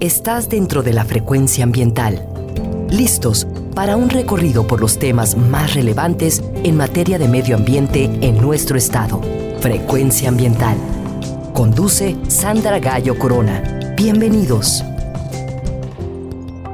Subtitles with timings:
[0.00, 2.26] Estás dentro de la frecuencia ambiental.
[2.88, 8.40] Listos para un recorrido por los temas más relevantes en materia de medio ambiente en
[8.40, 9.20] nuestro estado.
[9.60, 10.78] Frecuencia ambiental.
[11.52, 13.92] Conduce Sandra Gallo Corona.
[13.94, 14.82] Bienvenidos.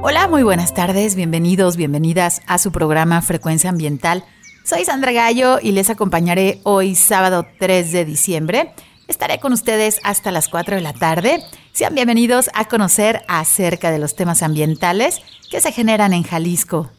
[0.01, 4.23] Hola, muy buenas tardes, bienvenidos, bienvenidas a su programa Frecuencia Ambiental.
[4.63, 8.71] Soy Sandra Gallo y les acompañaré hoy sábado 3 de diciembre.
[9.09, 11.43] Estaré con ustedes hasta las 4 de la tarde.
[11.77, 16.89] Sean bienvenidos a conocer acerca de los temas ambientales que se generan en Jalisco.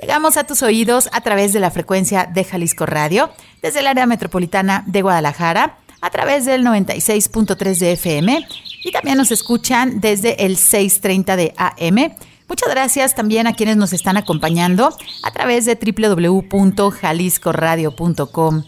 [0.00, 3.28] Llegamos a tus oídos a través de la frecuencia de Jalisco Radio,
[3.60, 8.48] desde el área metropolitana de Guadalajara, a través del 96.3 de FM
[8.82, 12.14] y también nos escuchan desde el 630 de AM.
[12.48, 18.64] Muchas gracias también a quienes nos están acompañando a través de www.jaliscoradio.com.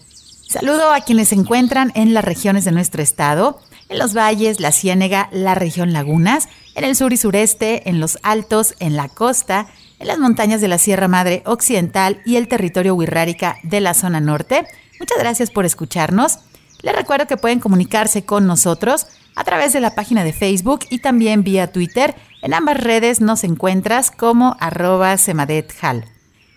[0.47, 4.73] Saludo a quienes se encuentran en las regiones de nuestro estado, en los valles, la
[4.73, 9.67] Ciénega, la región Lagunas, en el sur y sureste, en los altos, en la costa,
[9.99, 14.21] en las montañas de la Sierra Madre Occidental y el territorio Huirrárica de la zona
[14.21, 14.67] norte.
[14.99, 16.39] Muchas gracias por escucharnos.
[16.83, 20.99] Les recuerdo que pueden comunicarse con nosotros a través de la página de Facebook y
[20.99, 22.15] también vía Twitter.
[22.43, 26.05] En ambas redes nos encuentras como arroba semadethal.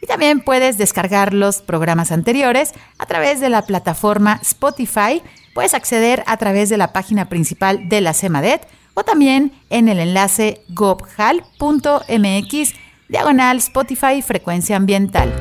[0.02, 5.24] Y también puedes descargar los programas anteriores a través de la plataforma Spotify.
[5.58, 10.00] Puedes acceder a través de la página principal de la CEMADET o también en el
[10.00, 11.54] enlace gobhal.mx
[13.10, 15.34] diagonal Spotify Frecuencia Ambiental.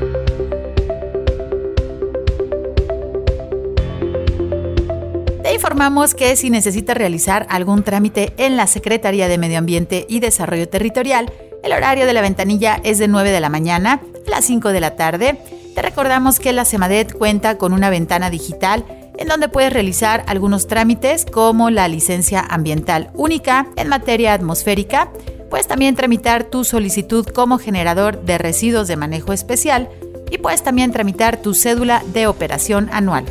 [5.43, 10.21] Te informamos que si necesitas realizar algún trámite en la Secretaría de Medio Ambiente y
[10.21, 11.31] Desarrollo Territorial,
[11.63, 14.81] el horario de la ventanilla es de 9 de la mañana a las 5 de
[14.81, 15.39] la tarde.
[15.75, 18.87] Te recordamos que la Semadet cuenta con una ventana digital
[19.19, 25.11] en donde puedes realizar algunos trámites como la licencia ambiental única en materia atmosférica.
[25.51, 29.89] Puedes también tramitar tu solicitud como generador de residuos de manejo especial
[30.31, 33.27] y puedes también tramitar tu cédula de operación anual.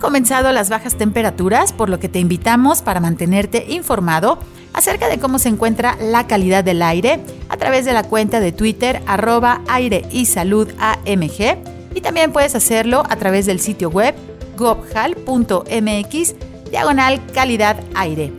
[0.00, 4.38] comenzado las bajas temperaturas, por lo que te invitamos para mantenerte informado
[4.72, 8.52] acerca de cómo se encuentra la calidad del aire a través de la cuenta de
[8.52, 11.58] Twitter arroba aire y salud AMG
[11.94, 14.14] y también puedes hacerlo a través del sitio web
[14.56, 16.34] gobhal.mx
[16.70, 18.32] diagonal calidad aire.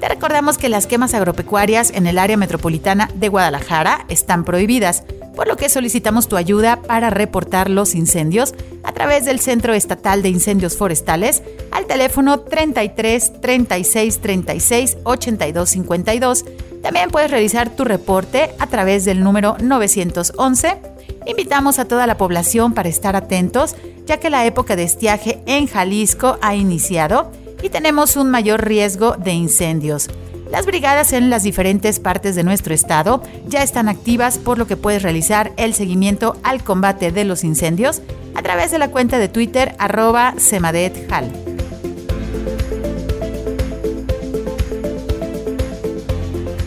[0.00, 5.02] Te recordamos que las quemas agropecuarias en el área metropolitana de Guadalajara están prohibidas
[5.38, 10.20] por lo que solicitamos tu ayuda para reportar los incendios a través del Centro Estatal
[10.20, 16.44] de Incendios Forestales al teléfono 33 36 36 82 52.
[16.82, 20.76] También puedes realizar tu reporte a través del número 911.
[21.24, 23.76] Invitamos a toda la población para estar atentos,
[24.06, 27.30] ya que la época de estiaje en Jalisco ha iniciado
[27.62, 30.10] y tenemos un mayor riesgo de incendios.
[30.50, 34.78] Las brigadas en las diferentes partes de nuestro estado ya están activas, por lo que
[34.78, 38.00] puedes realizar el seguimiento al combate de los incendios
[38.34, 41.30] a través de la cuenta de Twitter arroba semadethal.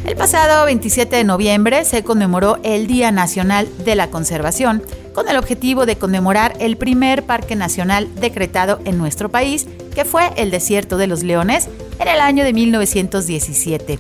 [0.06, 5.38] El pasado 27 de noviembre se conmemoró el Día Nacional de la Conservación, con el
[5.38, 10.98] objetivo de conmemorar el primer parque nacional decretado en nuestro país, que fue el Desierto
[10.98, 11.68] de los Leones,
[12.00, 14.00] en el año de 1917.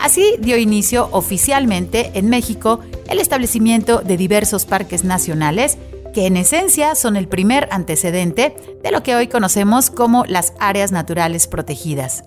[0.00, 5.78] Así dio inicio oficialmente en México el establecimiento de diversos parques nacionales,
[6.12, 10.92] que en esencia son el primer antecedente de lo que hoy conocemos como las áreas
[10.92, 12.24] naturales protegidas.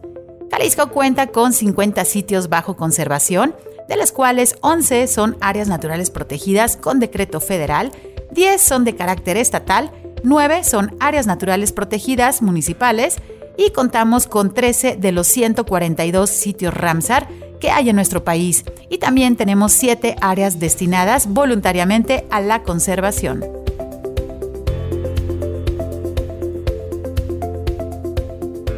[0.51, 3.55] Jalisco cuenta con 50 sitios bajo conservación,
[3.89, 7.91] de las cuales 11 son áreas naturales protegidas con decreto federal,
[8.35, 9.91] 10 son de carácter estatal,
[10.23, 13.15] 9 son áreas naturales protegidas municipales
[13.57, 17.29] y contamos con 13 de los 142 sitios Ramsar
[17.61, 23.41] que hay en nuestro país y también tenemos 7 áreas destinadas voluntariamente a la conservación.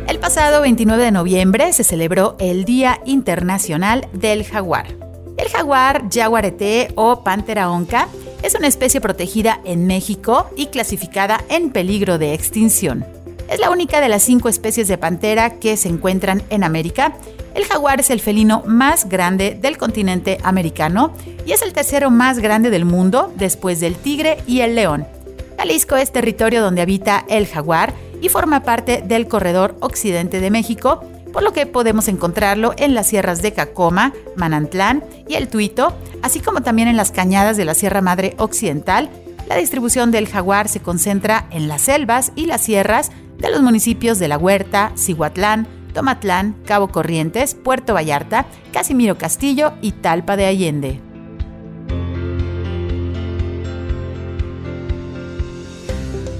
[0.07, 4.85] El pasado 29 de noviembre se celebró el Día Internacional del Jaguar.
[5.37, 8.07] El jaguar, jaguarete o pantera onca
[8.43, 13.05] es una especie protegida en México y clasificada en peligro de extinción.
[13.49, 17.13] Es la única de las cinco especies de pantera que se encuentran en América.
[17.55, 21.13] El jaguar es el felino más grande del continente americano
[21.45, 25.07] y es el tercero más grande del mundo después del tigre y el león.
[25.57, 31.03] Jalisco es territorio donde habita el jaguar y forma parte del corredor occidente de México,
[31.37, 36.39] por lo que podemos encontrarlo en las sierras de Cacoma, Manantlán y El Tuito, así
[36.39, 39.11] como también en las cañadas de la Sierra Madre Occidental.
[39.47, 44.17] La distribución del jaguar se concentra en las selvas y las sierras de los municipios
[44.17, 51.01] de La Huerta, Cihuatlán, Tomatlán, Cabo Corrientes, Puerto Vallarta, Casimiro Castillo y Talpa de Allende.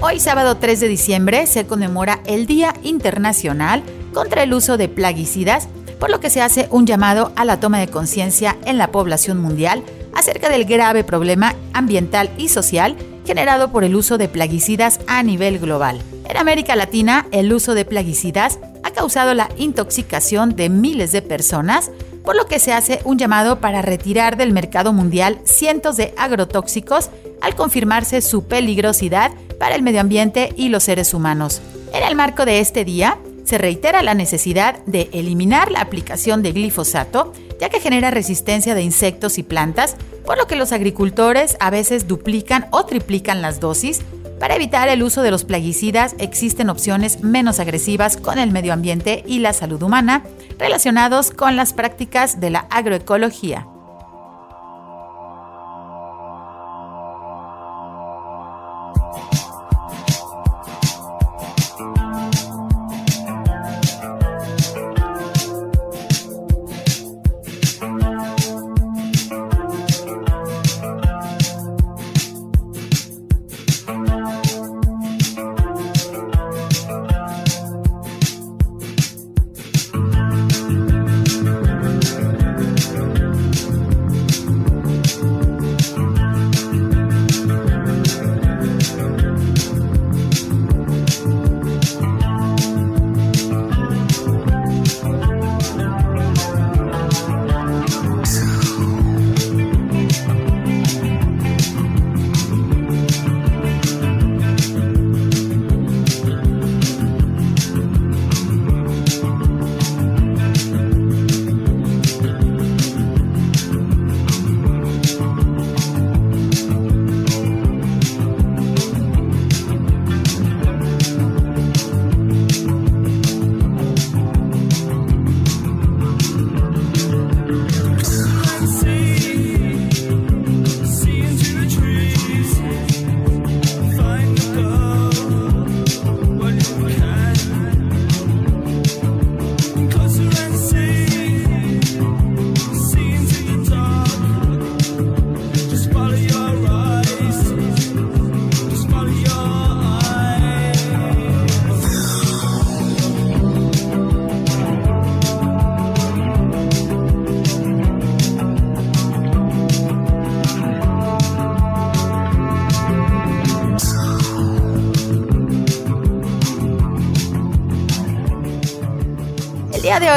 [0.00, 5.68] Hoy sábado 3 de diciembre se conmemora el Día Internacional contra el uso de plaguicidas,
[5.98, 9.40] por lo que se hace un llamado a la toma de conciencia en la población
[9.40, 9.82] mundial
[10.14, 12.96] acerca del grave problema ambiental y social
[13.28, 16.00] generado por el uso de plaguicidas a nivel global.
[16.24, 21.90] En América Latina, el uso de plaguicidas ha causado la intoxicación de miles de personas,
[22.24, 27.10] por lo que se hace un llamado para retirar del mercado mundial cientos de agrotóxicos
[27.40, 31.60] al confirmarse su peligrosidad para el medio ambiente y los seres humanos.
[31.92, 36.52] En el marco de este día, se reitera la necesidad de eliminar la aplicación de
[36.52, 39.96] glifosato, ya que genera resistencia de insectos y plantas,
[40.26, 44.02] por lo que los agricultores a veces duplican o triplican las dosis.
[44.38, 49.24] Para evitar el uso de los plaguicidas existen opciones menos agresivas con el medio ambiente
[49.26, 50.24] y la salud humana
[50.58, 53.66] relacionados con las prácticas de la agroecología.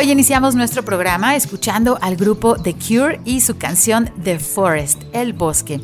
[0.01, 5.33] Hoy iniciamos nuestro programa escuchando al grupo The Cure y su canción The Forest, El
[5.33, 5.79] Bosque.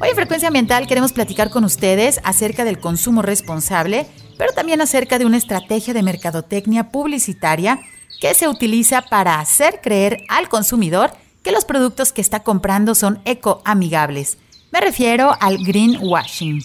[0.00, 4.06] Hoy en Frecuencia Ambiental queremos platicar con ustedes acerca del consumo responsable,
[4.38, 7.78] pero también acerca de una estrategia de mercadotecnia publicitaria
[8.22, 11.10] que se utiliza para hacer creer al consumidor
[11.42, 14.38] que los productos que está comprando son ecoamigables.
[14.72, 16.62] Me refiero al greenwashing.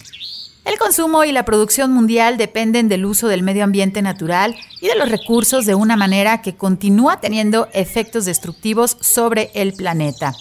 [0.64, 4.96] El consumo y la producción mundial dependen del uso del medio ambiente natural y de
[4.96, 10.32] los recursos de una manera que continúa teniendo efectos destructivos sobre el planeta.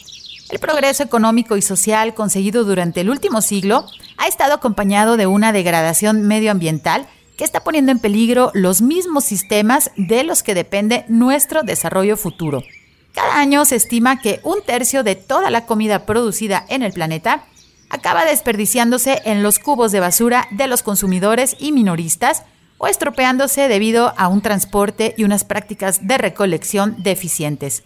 [0.49, 3.85] El progreso económico y social conseguido durante el último siglo
[4.17, 9.91] ha estado acompañado de una degradación medioambiental que está poniendo en peligro los mismos sistemas
[9.97, 12.63] de los que depende nuestro desarrollo futuro.
[13.13, 17.45] Cada año se estima que un tercio de toda la comida producida en el planeta
[17.93, 22.41] acaba desperdiciándose en los cubos de basura de los consumidores y minoristas
[22.79, 27.83] o estropeándose debido a un transporte y unas prácticas de recolección deficientes.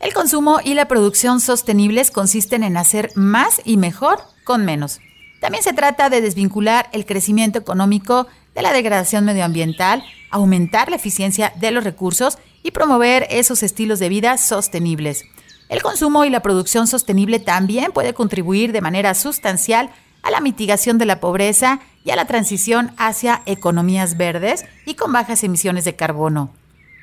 [0.00, 4.98] El consumo y la producción sostenibles consisten en hacer más y mejor con menos.
[5.42, 11.52] También se trata de desvincular el crecimiento económico de la degradación medioambiental, aumentar la eficiencia
[11.60, 15.26] de los recursos y promover esos estilos de vida sostenibles.
[15.70, 20.98] El consumo y la producción sostenible también puede contribuir de manera sustancial a la mitigación
[20.98, 25.94] de la pobreza y a la transición hacia economías verdes y con bajas emisiones de
[25.94, 26.50] carbono.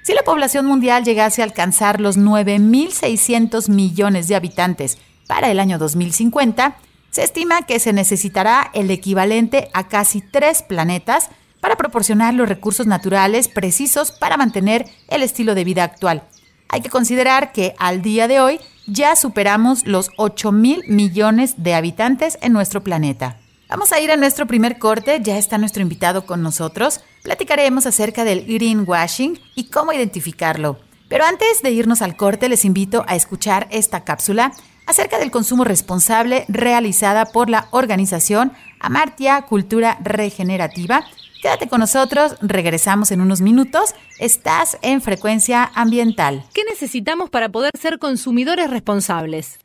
[0.04, 4.98] Si la población mundial llegase a alcanzar los 9.600 millones de habitantes
[5.28, 6.76] para el año 2050,
[7.10, 11.30] se estima que se necesitará el equivalente a casi tres planetas
[11.62, 16.24] para proporcionar los recursos naturales precisos para mantener el estilo de vida actual.
[16.70, 21.74] Hay que considerar que al día de hoy ya superamos los 8 mil millones de
[21.74, 23.38] habitantes en nuestro planeta.
[23.70, 27.02] Vamos a ir a nuestro primer corte, ya está nuestro invitado con nosotros.
[27.24, 30.80] Platicaremos acerca del greenwashing y cómo identificarlo.
[31.10, 34.54] Pero antes de irnos al corte, les invito a escuchar esta cápsula
[34.86, 41.04] acerca del consumo responsable realizada por la organización Amartya Cultura Regenerativa,
[41.42, 43.94] Quédate con nosotros, regresamos en unos minutos.
[44.20, 46.44] Estás en frecuencia ambiental.
[46.54, 49.60] ¿Qué necesitamos para poder ser consumidores responsables?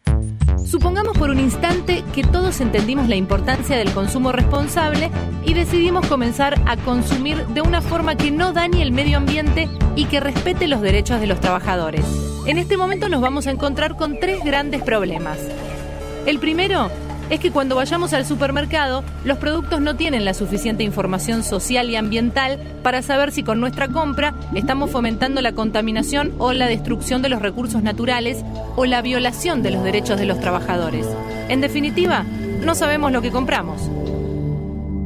[0.64, 5.10] Supongamos por un instante que todos entendimos la importancia del consumo responsable
[5.44, 10.04] y decidimos comenzar a consumir de una forma que no dañe el medio ambiente y
[10.04, 12.04] que respete los derechos de los trabajadores.
[12.46, 15.38] En este momento nos vamos a encontrar con tres grandes problemas.
[16.26, 16.90] El primero
[17.30, 21.96] es que cuando vayamos al supermercado, los productos no tienen la suficiente información social y
[21.96, 27.28] ambiental para saber si con nuestra compra estamos fomentando la contaminación o la destrucción de
[27.28, 28.44] los recursos naturales
[28.76, 31.06] o la violación de los derechos de los trabajadores.
[31.48, 32.24] En definitiva,
[32.64, 33.90] no sabemos lo que compramos.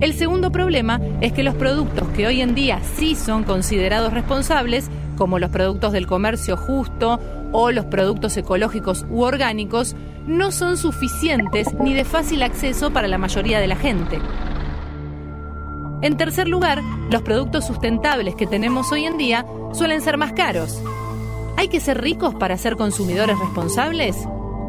[0.00, 4.90] El segundo problema es que los productos que hoy en día sí son considerados responsables,
[5.16, 7.18] como los productos del comercio justo
[7.58, 9.96] o los productos ecológicos u orgánicos,
[10.26, 14.20] no son suficientes ni de fácil acceso para la mayoría de la gente.
[16.02, 20.82] En tercer lugar, los productos sustentables que tenemos hoy en día suelen ser más caros.
[21.56, 24.16] ¿Hay que ser ricos para ser consumidores responsables?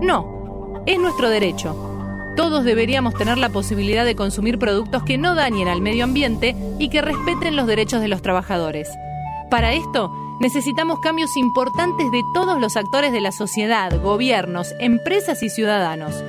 [0.01, 1.75] No, es nuestro derecho.
[2.37, 6.87] Todos deberíamos tener la posibilidad de consumir productos que no dañen al medio ambiente y
[6.87, 8.89] que respeten los derechos de los trabajadores.
[9.49, 15.49] Para esto, necesitamos cambios importantes de todos los actores de la sociedad, gobiernos, empresas y
[15.49, 16.23] ciudadanos.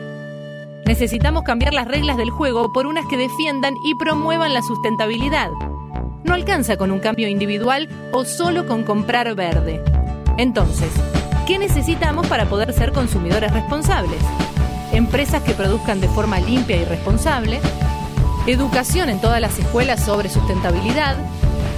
[0.87, 5.50] Necesitamos cambiar las reglas del juego por unas que defiendan y promuevan la sustentabilidad.
[6.25, 9.83] No alcanza con un cambio individual o solo con comprar verde.
[10.38, 10.91] Entonces,
[11.47, 14.21] ¿qué necesitamos para poder ser consumidores responsables?
[14.93, 17.61] Empresas que produzcan de forma limpia y responsable,
[18.47, 21.17] educación en todas las escuelas sobre sustentabilidad,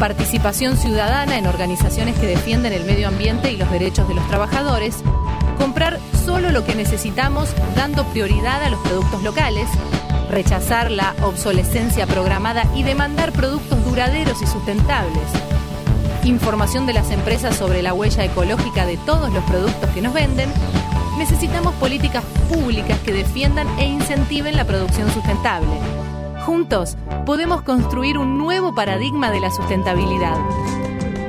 [0.00, 4.96] participación ciudadana en organizaciones que defienden el medio ambiente y los derechos de los trabajadores,
[5.58, 9.68] comprar solo lo que necesitamos dando prioridad a los productos locales,
[10.30, 15.28] rechazar la obsolescencia programada y demandar productos duraderos y sustentables,
[16.24, 20.50] información de las empresas sobre la huella ecológica de todos los productos que nos venden,
[21.18, 25.78] necesitamos políticas públicas que defiendan e incentiven la producción sustentable
[26.44, 30.36] Juntos podemos construir un nuevo paradigma de la sustentabilidad.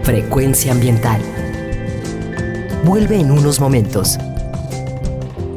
[0.04, 1.22] Frecuencia ambiental.
[2.86, 4.18] Vuelve en unos momentos.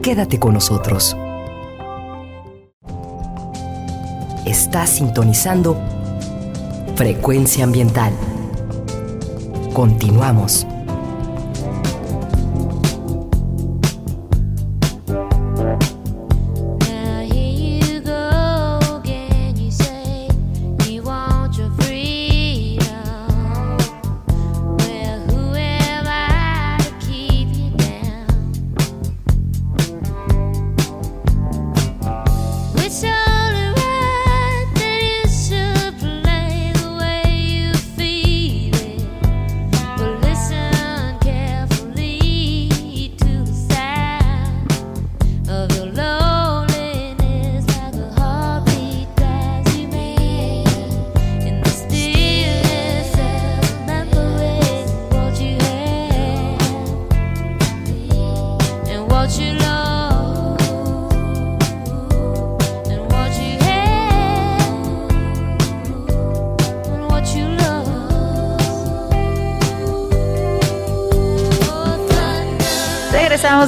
[0.02, 1.16] Quédate con nosotros.
[4.44, 5.80] Estás sintonizando
[6.96, 8.12] Frecuencia ambiental.
[9.72, 10.64] Continuamos.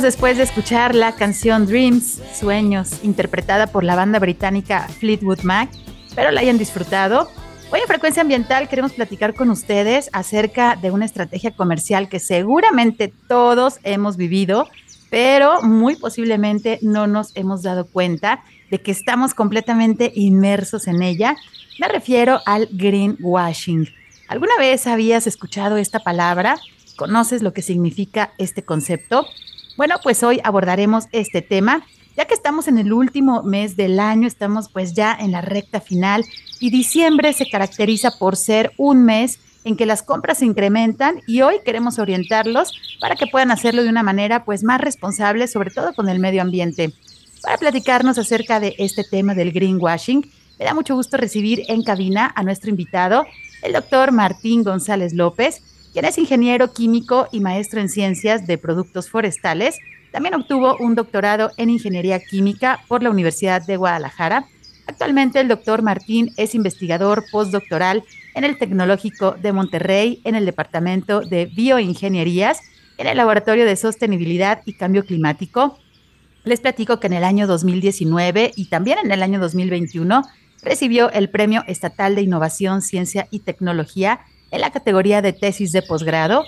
[0.06, 5.68] Después de escuchar la canción Dreams, Sueños, interpretada por la banda británica Fleetwood Mac.
[6.06, 7.28] Espero la hayan disfrutado.
[7.72, 13.12] Hoy en Frecuencia Ambiental queremos platicar con ustedes acerca de una estrategia comercial que seguramente
[13.26, 14.68] todos hemos vivido,
[15.10, 21.34] pero muy posiblemente no nos hemos dado cuenta de que estamos completamente inmersos en ella.
[21.80, 23.88] Me refiero al greenwashing.
[24.28, 26.60] ¿Alguna vez habías escuchado esta palabra?
[26.94, 29.26] ¿Conoces lo que significa este concepto?
[29.76, 34.26] Bueno, pues hoy abordaremos este tema, ya que estamos en el último mes del año,
[34.26, 36.24] estamos pues ya en la recta final
[36.60, 41.42] y diciembre se caracteriza por ser un mes en que las compras se incrementan y
[41.42, 45.92] hoy queremos orientarlos para que puedan hacerlo de una manera pues más responsable, sobre todo
[45.92, 46.92] con el medio ambiente.
[47.42, 52.32] Para platicarnos acerca de este tema del greenwashing, me da mucho gusto recibir en cabina
[52.34, 53.26] a nuestro invitado,
[53.62, 55.62] el doctor Martín González López,
[55.96, 59.78] quien es ingeniero químico y maestro en ciencias de productos forestales.
[60.12, 64.44] También obtuvo un doctorado en ingeniería química por la Universidad de Guadalajara.
[64.86, 71.22] Actualmente el doctor Martín es investigador postdoctoral en el Tecnológico de Monterrey, en el Departamento
[71.22, 72.60] de Bioingenierías,
[72.98, 75.78] en el Laboratorio de Sostenibilidad y Cambio Climático.
[76.44, 80.24] Les platico que en el año 2019 y también en el año 2021
[80.62, 85.82] recibió el Premio Estatal de Innovación, Ciencia y Tecnología en la categoría de tesis de
[85.82, 86.44] posgrado.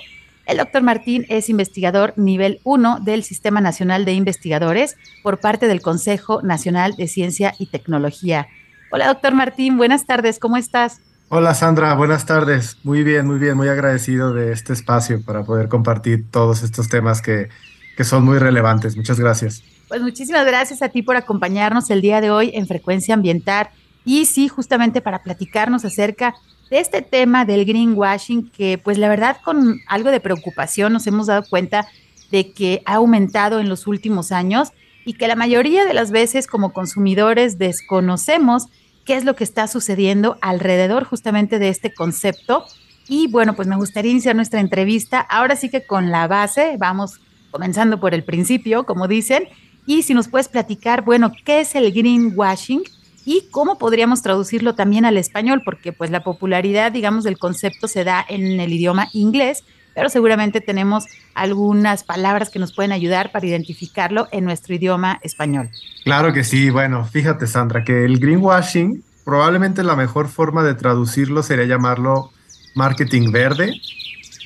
[0.46, 5.82] El doctor Martín es investigador nivel 1 del Sistema Nacional de Investigadores por parte del
[5.82, 8.48] Consejo Nacional de Ciencia y Tecnología.
[8.90, 11.00] Hola, doctor Martín, buenas tardes, ¿cómo estás?
[11.28, 12.78] Hola Sandra, buenas tardes.
[12.84, 17.20] Muy bien, muy bien, muy agradecido de este espacio para poder compartir todos estos temas
[17.20, 17.50] que,
[17.98, 18.96] que son muy relevantes.
[18.96, 19.62] Muchas gracias.
[19.88, 23.68] Pues muchísimas gracias a ti por acompañarnos el día de hoy en Frecuencia Ambiental.
[24.08, 26.34] Y sí, justamente para platicarnos acerca
[26.70, 31.26] de este tema del greenwashing, que pues la verdad con algo de preocupación nos hemos
[31.26, 31.86] dado cuenta
[32.30, 34.70] de que ha aumentado en los últimos años
[35.04, 38.68] y que la mayoría de las veces como consumidores desconocemos
[39.04, 42.64] qué es lo que está sucediendo alrededor justamente de este concepto.
[43.08, 47.20] Y bueno, pues me gustaría iniciar nuestra entrevista ahora sí que con la base, vamos
[47.50, 49.48] comenzando por el principio, como dicen,
[49.84, 52.84] y si nos puedes platicar, bueno, ¿qué es el greenwashing?
[53.28, 58.02] Y cómo podríamos traducirlo también al español, porque pues la popularidad, digamos, del concepto se
[58.02, 61.04] da en el idioma inglés, pero seguramente tenemos
[61.34, 65.68] algunas palabras que nos pueden ayudar para identificarlo en nuestro idioma español.
[66.04, 71.42] Claro que sí, bueno, fíjate Sandra, que el greenwashing, probablemente la mejor forma de traducirlo
[71.42, 72.30] sería llamarlo
[72.74, 73.74] marketing verde,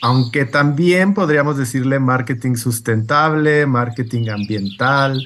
[0.01, 5.25] aunque también podríamos decirle marketing sustentable, marketing ambiental,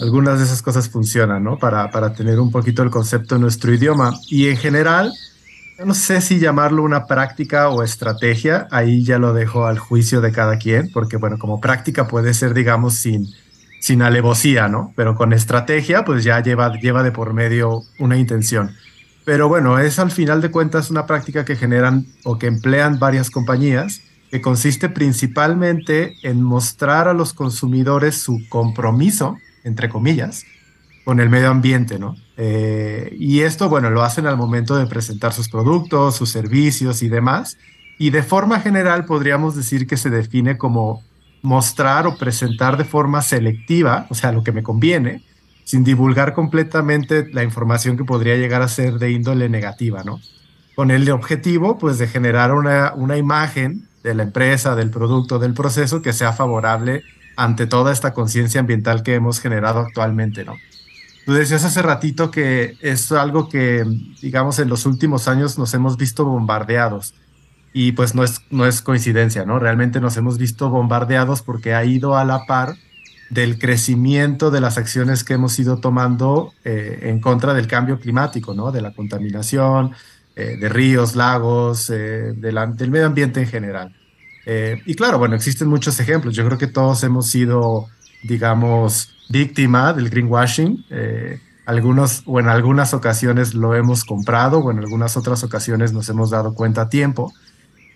[0.00, 1.58] algunas de esas cosas funcionan, ¿no?
[1.58, 4.14] Para, para tener un poquito el concepto en nuestro idioma.
[4.28, 5.12] Y en general,
[5.84, 10.32] no sé si llamarlo una práctica o estrategia, ahí ya lo dejo al juicio de
[10.32, 13.28] cada quien, porque bueno, como práctica puede ser, digamos, sin,
[13.80, 14.92] sin alevosía, ¿no?
[14.96, 18.70] Pero con estrategia, pues ya lleva, lleva de por medio una intención.
[19.24, 23.30] Pero bueno, es al final de cuentas una práctica que generan o que emplean varias
[23.30, 30.44] compañías, que consiste principalmente en mostrar a los consumidores su compromiso entre comillas,
[31.04, 32.16] con el medio ambiente, ¿no?
[32.36, 37.08] Eh, y esto, bueno, lo hacen al momento de presentar sus productos, sus servicios y
[37.08, 37.58] demás.
[37.98, 41.02] Y de forma general podríamos decir que se define como
[41.42, 45.22] mostrar o presentar de forma selectiva, o sea, lo que me conviene,
[45.64, 50.20] sin divulgar completamente la información que podría llegar a ser de índole negativa, ¿no?
[50.74, 55.54] Con el objetivo, pues, de generar una, una imagen de la empresa, del producto, del
[55.54, 57.02] proceso que sea favorable
[57.40, 60.56] ante toda esta conciencia ambiental que hemos generado actualmente, ¿no?
[61.24, 63.82] Tú decías hace ratito que es algo que,
[64.20, 67.14] digamos, en los últimos años nos hemos visto bombardeados.
[67.72, 69.58] Y pues no es, no es coincidencia, ¿no?
[69.58, 72.74] Realmente nos hemos visto bombardeados porque ha ido a la par
[73.30, 78.52] del crecimiento de las acciones que hemos ido tomando eh, en contra del cambio climático,
[78.52, 78.70] ¿no?
[78.70, 79.92] De la contaminación,
[80.36, 83.96] eh, de ríos, lagos, eh, del medio ambiente en general.
[84.46, 86.34] Eh, y claro, bueno, existen muchos ejemplos.
[86.34, 87.88] Yo creo que todos hemos sido,
[88.22, 90.84] digamos, víctima del greenwashing.
[90.90, 96.08] Eh, algunos o en algunas ocasiones lo hemos comprado o en algunas otras ocasiones nos
[96.08, 97.32] hemos dado cuenta a tiempo.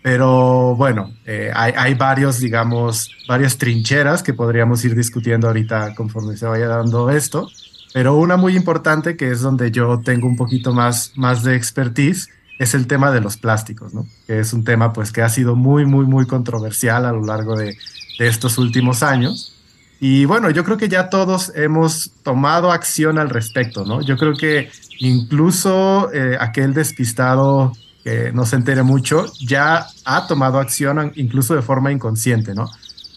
[0.03, 6.37] Pero bueno, eh, hay, hay, varios, digamos, varias trincheras que podríamos ir discutiendo ahorita conforme
[6.37, 7.49] se vaya dando esto.
[7.95, 12.29] Pero una muy importante que es donde yo tengo un poquito más, más de expertise
[12.59, 14.07] es el tema de los plásticos, ¿no?
[14.27, 17.57] Que es un tema pues que ha sido muy, muy, muy controversial a lo largo
[17.57, 17.77] de,
[18.19, 19.61] estos últimos años.
[19.99, 24.03] Y bueno, yo creo que ya todos hemos tomado acción al respecto, ¿no?
[24.03, 27.73] Yo creo que incluso eh, aquel despistado
[28.05, 32.71] que no se entere mucho ya ha tomado acción incluso de forma inconsciente, ¿no?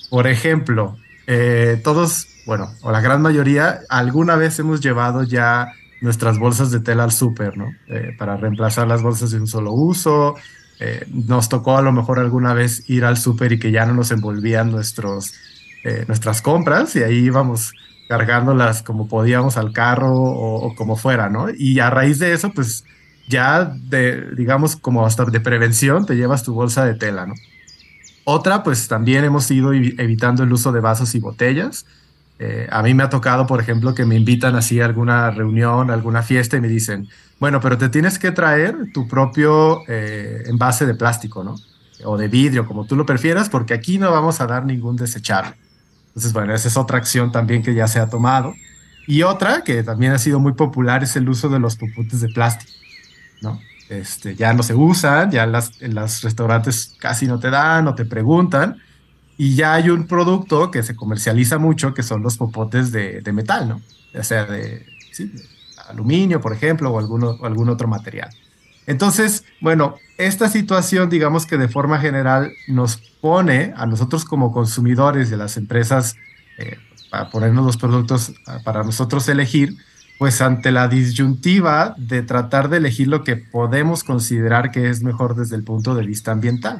[0.09, 0.97] Por ejemplo,
[1.27, 6.79] eh, todos, bueno, o la gran mayoría, alguna vez hemos llevado ya nuestras bolsas de
[6.79, 7.71] tela al súper, ¿no?
[7.87, 10.35] Eh, para reemplazar las bolsas de un solo uso.
[10.79, 13.93] Eh, nos tocó a lo mejor alguna vez ir al súper y que ya no
[13.93, 15.33] nos envolvían nuestros,
[15.83, 17.73] eh, nuestras compras y ahí íbamos
[18.07, 21.47] cargándolas como podíamos al carro o, como fuera, ¿no?
[21.49, 22.85] Y a raíz de eso, pues
[23.27, 27.33] ya de, digamos, como hasta de prevención, te llevas tu bolsa de tela, ¿no?
[28.23, 31.85] Otra, pues también hemos ido evitando el uso de vasos y botellas.
[32.39, 35.89] Eh, a mí me ha tocado, por ejemplo, que me invitan así a alguna reunión,
[35.89, 37.07] alguna fiesta y me dicen,
[37.39, 41.55] bueno, pero te tienes que traer tu propio eh, envase de plástico, ¿no?
[42.05, 45.55] O de vidrio, como tú lo prefieras, porque aquí no vamos a dar ningún desechable.
[46.09, 48.53] Entonces, bueno, esa es otra acción también que ya se ha tomado.
[49.07, 52.29] Y otra que también ha sido muy popular es el uso de los puputes de
[52.29, 52.71] plástico,
[53.41, 53.59] ¿no?
[53.89, 57.95] Este, ya no se usan, ya las, en los restaurantes casi no te dan, no
[57.95, 58.81] te preguntan,
[59.37, 63.31] y ya hay un producto que se comercializa mucho, que son los popotes de, de
[63.33, 63.81] metal, ¿no?
[64.13, 64.85] Ya sea de,
[65.87, 68.29] aluminio, por ejemplo, o, alguno, algún otro material.
[68.87, 75.29] Entonces, bueno, esta situación, digamos que de forma general nos pone a nosotros como consumidores
[75.29, 76.15] de las empresas,
[76.57, 76.77] eh,
[77.11, 78.33] para ponernos los productos
[78.65, 79.77] para nosotros elegir,
[80.17, 85.35] pues ante la disyuntiva de tratar de elegir lo que podemos considerar que es mejor
[85.35, 86.79] desde el punto de vista ambiental.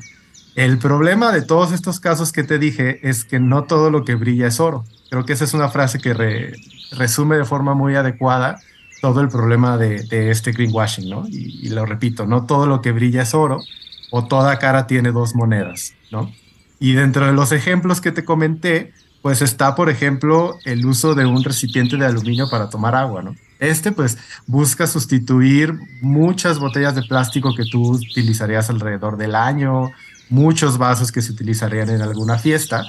[0.58, 4.16] El problema de todos estos casos que te dije es que no todo lo que
[4.16, 4.86] brilla es oro.
[5.12, 6.16] Creo que esa es una frase que
[6.98, 8.60] resume de forma muy adecuada
[9.00, 11.28] todo el problema de, este greenwashing, ¿no?
[11.28, 13.60] Y, y, lo repito, no todo lo que brilla es oro
[14.10, 16.32] o toda cara tiene dos monedas, ¿no?
[16.80, 21.28] Y dentro de los ejemplos que te comenté, pues está, por ejemplo, el uso de
[21.28, 23.36] un recipiente de aluminio para tomar agua, ¿no?
[23.60, 29.92] Este, pues, busca sustituir muchas botellas de plástico que tú utilizarías alrededor del año,
[30.30, 32.86] muchos vasos que se utilizarían en alguna fiesta,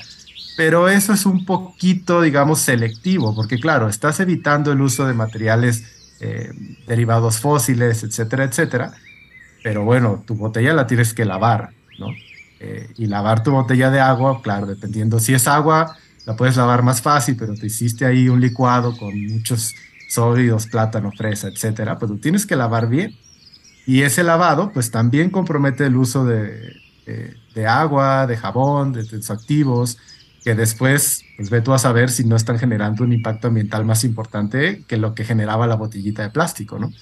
[0.56, 5.84] pero eso es un poquito, digamos, selectivo, porque claro, estás evitando el uso de materiales
[6.20, 6.50] eh,
[6.86, 8.92] derivados fósiles, etcétera, etcétera,
[9.62, 12.08] pero bueno, tu botella la tienes que lavar, ¿no?
[12.60, 15.96] Eh, y lavar tu botella de agua, claro, dependiendo si es agua,
[16.26, 19.74] la puedes lavar más fácil, pero te hiciste ahí un licuado con muchos
[20.08, 23.16] sólidos, plátano, fresa, etcétera, pues lo tienes que lavar bien.
[23.86, 26.74] Y ese lavado, pues también compromete el uso de,
[27.54, 29.98] de, agua, de jabón, de activos,
[30.44, 34.04] que después, pues ve tú a saber si no están generando un impacto ambiental más
[34.04, 36.92] importante que lo que generaba la botellita de plástico, ¿no?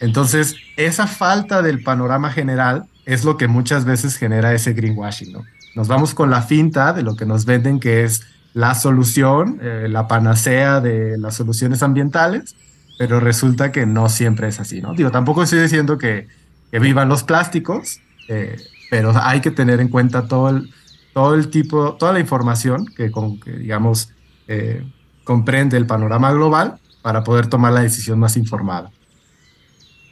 [0.00, 5.44] Entonces, esa falta del panorama general es lo que muchas veces genera ese greenwashing, ¿no?
[5.74, 8.22] Nos vamos con la finta de lo que nos venden que es
[8.54, 12.56] la solución, eh, la panacea de las soluciones ambientales,
[12.98, 14.94] pero resulta que no siempre es así, ¿no?
[14.94, 16.28] Digo, tampoco estoy diciendo que,
[16.70, 18.56] que vivan los plásticos, eh,
[18.90, 20.74] pero hay que tener en cuenta todo el,
[21.14, 24.10] todo el tipo, toda la información que, con, que digamos,
[24.48, 24.84] eh,
[25.24, 28.90] comprende el panorama global para poder tomar la decisión más informada.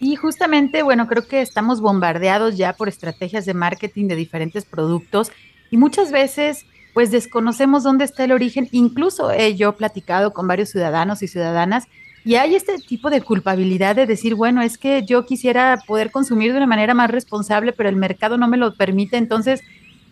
[0.01, 5.33] Y justamente, bueno, creo que estamos bombardeados ya por estrategias de marketing de diferentes productos
[5.71, 6.65] y muchas veces
[6.95, 8.69] pues desconocemos dónde está el origen.
[8.71, 11.85] Incluso he yo platicado con varios ciudadanos y ciudadanas
[12.25, 16.53] y hay este tipo de culpabilidad de decir, bueno, es que yo quisiera poder consumir
[16.53, 19.17] de una manera más responsable, pero el mercado no me lo permite.
[19.17, 19.63] Entonces,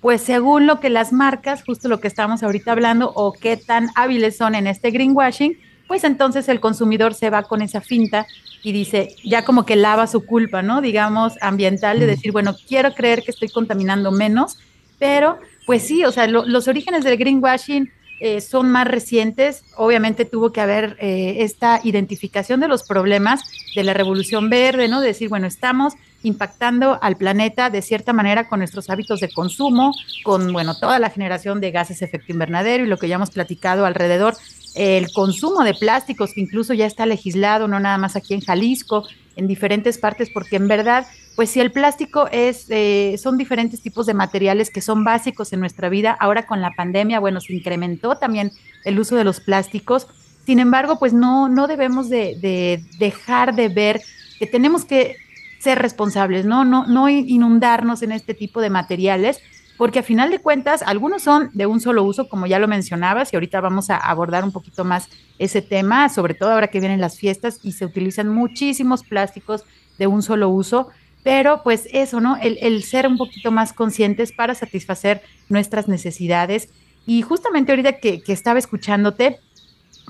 [0.00, 3.88] pues según lo que las marcas, justo lo que estamos ahorita hablando, o qué tan
[3.96, 8.26] hábiles son en este greenwashing, pues entonces el consumidor se va con esa finta
[8.62, 10.80] y dice, ya como que lava su culpa, ¿no?
[10.80, 14.58] Digamos, ambiental, de decir, bueno, quiero creer que estoy contaminando menos,
[14.98, 17.90] pero pues sí, o sea, los orígenes del greenwashing
[18.20, 19.64] eh, son más recientes.
[19.76, 23.42] Obviamente tuvo que haber eh, esta identificación de los problemas
[23.74, 25.00] de la revolución verde, ¿no?
[25.00, 29.92] De decir, bueno, estamos impactando al planeta de cierta manera con nuestros hábitos de consumo,
[30.24, 33.30] con, bueno, toda la generación de gases de efecto invernadero y lo que ya hemos
[33.30, 34.34] platicado alrededor,
[34.74, 39.06] el consumo de plásticos que incluso ya está legislado, no nada más aquí en Jalisco,
[39.36, 44.06] en diferentes partes, porque en verdad pues si el plástico es, eh, son diferentes tipos
[44.06, 48.16] de materiales que son básicos en nuestra vida, ahora con la pandemia, bueno, se incrementó
[48.16, 48.52] también
[48.84, 50.08] el uso de los plásticos.
[50.46, 54.00] Sin embargo, pues no, no debemos de, dejar de ver
[54.38, 55.16] que tenemos que
[55.58, 56.64] ser responsables, ¿no?
[56.64, 59.40] No, no inundarnos en este tipo de materiales,
[59.76, 63.30] porque a final de cuentas, algunos son de un solo uso, como ya lo mencionabas,
[63.30, 67.00] y ahorita vamos a abordar un poquito más ese tema, sobre todo ahora que vienen
[67.00, 69.64] las fiestas y se utilizan muchísimos plásticos
[69.98, 70.88] de un solo uso
[71.26, 72.36] pero pues eso, ¿no?
[72.40, 76.68] El, ser un poquito más conscientes para satisfacer nuestras necesidades.
[77.04, 79.40] Y justamente ahorita que, estaba escuchándote,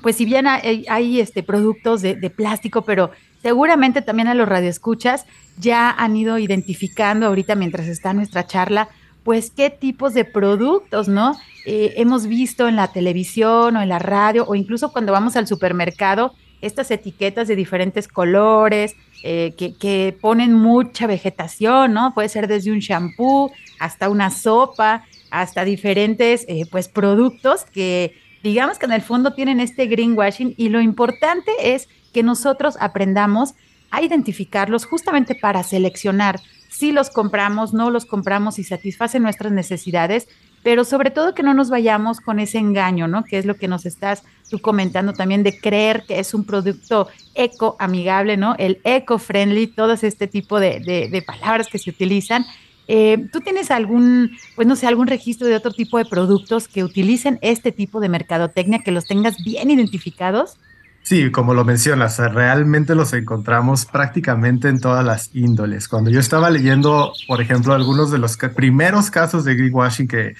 [0.03, 3.09] pues si bien hay, este, productos de, plástico, pero
[3.41, 5.25] seguramente también a los radioescuchas
[5.57, 8.87] ya han ido identificando ahorita mientras está nuestra charla,
[9.23, 11.35] pues qué tipos de productos, ¿no?
[11.65, 15.47] Eh, hemos visto en la televisión o en la radio o incluso cuando vamos al
[15.47, 22.13] supermercado, estas etiquetas de diferentes colores, eh, que, ponen mucha vegetación, ¿no?
[22.13, 28.79] Puede ser desde un shampoo hasta una sopa, hasta diferentes, eh, pues, productos que digamos
[28.79, 33.55] que en el fondo tienen este greenwashing y lo importante es que nosotros aprendamos
[33.91, 40.27] a identificarlos justamente para seleccionar si los compramos, no los compramos y satisfacen nuestras necesidades,
[40.63, 43.23] pero sobre todo que no nos vayamos con ese engaño, ¿no?
[43.23, 47.07] Que es lo que nos estás tú comentando también de creer que es un producto
[47.35, 48.55] eco amigable, ¿no?
[48.57, 50.79] El eco friendly, todos este tipo de,
[51.11, 52.45] de, palabras que se utilizan.
[52.87, 56.83] Eh, ¿Tú tienes algún, pues no sé, algún registro de otro tipo de productos que
[56.83, 60.57] utilicen este tipo de mercadotecnia, que los tengas bien identificados?
[61.03, 65.87] Sí, como lo mencionas, realmente los encontramos prácticamente en todas las índoles.
[65.87, 70.35] Cuando yo estaba leyendo, por ejemplo, algunos de los primeros casos de greenwashing que,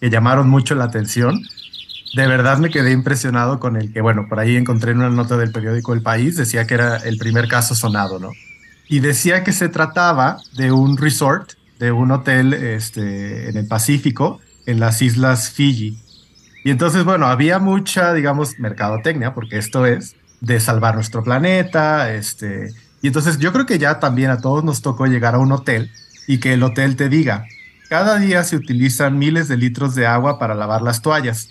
[0.00, 1.40] que llamaron mucho la atención,
[2.14, 5.36] de verdad me quedé impresionado con el que, bueno, por ahí encontré en una nota
[5.36, 8.30] del periódico El País, decía que era el primer caso sonado, ¿no?
[8.88, 14.40] Y decía que se trataba de un resort, de un hotel este, en el Pacífico,
[14.66, 15.98] en las islas Fiji.
[16.64, 22.72] Y entonces, bueno, había mucha, digamos, mercadotecnia, porque esto es de salvar nuestro planeta, este,
[23.00, 25.90] y entonces yo creo que ya también a todos nos tocó llegar a un hotel
[26.26, 27.46] y que el hotel te diga,
[27.88, 31.50] cada día se utilizan miles de litros de agua para lavar las toallas.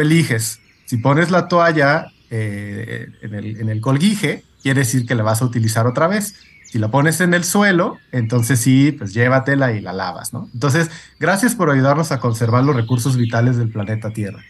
[0.00, 5.42] Eliges, si pones la toalla eh, en, el, en colguije, quiere decir que la vas
[5.42, 6.34] a utilizar otra vez.
[6.64, 10.48] Si la pones en el suelo, entonces sí, pues llévatela y la lavas, ¿no?
[10.52, 14.42] Entonces, gracias por ayudarnos a conservar los recursos vitales del planeta Tierra.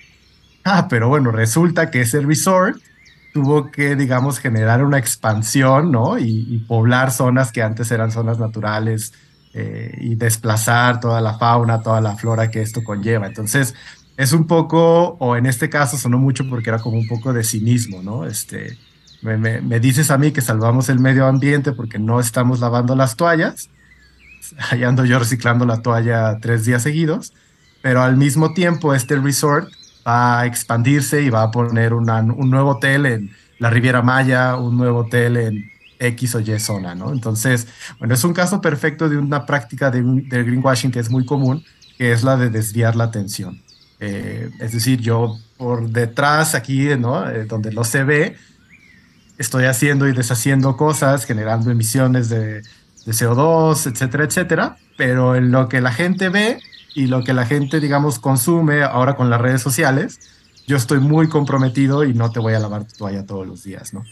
[0.65, 2.79] Ah, pero bueno, resulta que ese resort
[3.35, 6.19] tuvo que, digamos, generar una expansión, ¿no?
[6.19, 9.13] Y, poblar zonas que antes eran zonas naturales
[9.53, 13.27] eh, y desplazar toda la fauna, toda la flora que esto conlleva.
[13.27, 13.75] Entonces,
[14.17, 17.43] es un poco, o en este caso sonó mucho porque era como un poco de
[17.43, 18.27] cinismo, ¿no?
[18.27, 18.79] Este,
[19.23, 23.71] me, dices a mí que salvamos el medio ambiente porque no estamos lavando las toallas.
[24.71, 27.33] Allá ando yo reciclando la toalla tres días seguidos,
[27.83, 29.69] pero al mismo tiempo este resort
[30.07, 34.77] va a expandirse y va a poner un nuevo hotel en la Riviera Maya, un
[34.77, 37.13] nuevo hotel en X o Y zona, ¿no?
[37.13, 37.67] Entonces,
[37.99, 41.65] bueno, es un caso perfecto de una práctica de, greenwashing que es muy común,
[41.97, 43.64] que es la de desviar la atención.
[44.05, 47.29] Eh, es decir, yo por detrás aquí, ¿no?
[47.29, 48.37] Eh, donde no se ve,
[49.39, 52.63] estoy haciendo y deshaciendo cosas, generando emisiones de,
[53.07, 56.59] CO2, etcétera, etcétera, pero en lo que la gente ve
[56.95, 60.21] y lo que la gente, digamos, consume ahora con las redes sociales,
[60.67, 63.93] yo estoy muy comprometido y no te voy a lavar tu toalla todos los días,
[63.93, 64.05] ¿no?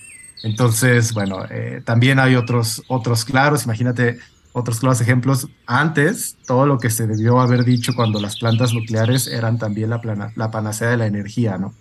[0.42, 4.18] Entonces, bueno, eh, también hay otros, otros claros, imagínate
[4.52, 5.48] otros claros ejemplos.
[5.66, 10.32] Antes, todo lo que se debió haber dicho cuando las plantas nucleares eran también la,
[10.36, 11.74] la panacea de la energía, ¿no?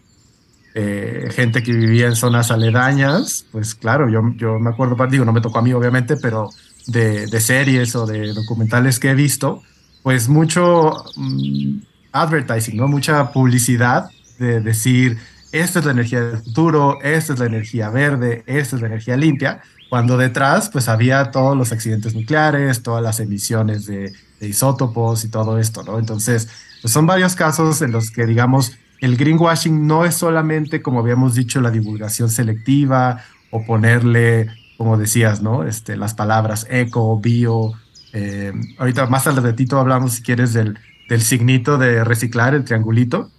[0.73, 5.33] Eh, gente que vivía en zonas aledañas, pues claro, yo, yo me acuerdo, digo, no
[5.33, 6.49] me tocó a mí obviamente, pero
[6.87, 9.61] de, de series o de documentales que he visto,
[10.01, 11.79] pues mucho mm,
[12.13, 12.87] advertising, ¿no?
[12.87, 15.17] Mucha publicidad de decir,
[15.51, 19.17] esta es la energía del futuro, esta es la energía verde, esta es la energía
[19.17, 25.25] limpia, cuando detrás pues había todos los accidentes nucleares, todas las emisiones de, de isótopos
[25.25, 25.99] y todo esto, ¿no?
[25.99, 26.47] Entonces,
[26.81, 31.35] pues son varios casos en los que, digamos, el greenwashing no es solamente, como habíamos
[31.35, 35.65] dicho, la divulgación selectiva o ponerle, como decías, ¿no?
[35.65, 37.73] Este, las palabras eco, bio.
[38.13, 43.29] Eh, ahorita más al ratito hablamos, si quieres, del, del signito de reciclar, el triangulito,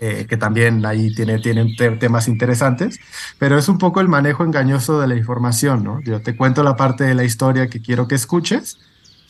[0.00, 2.98] eh, que también ahí tiene, tienen temas interesantes,
[3.38, 6.00] pero es un poco el manejo engañoso de la información, ¿no?
[6.02, 8.78] Yo te cuento la parte de la historia que quiero que escuches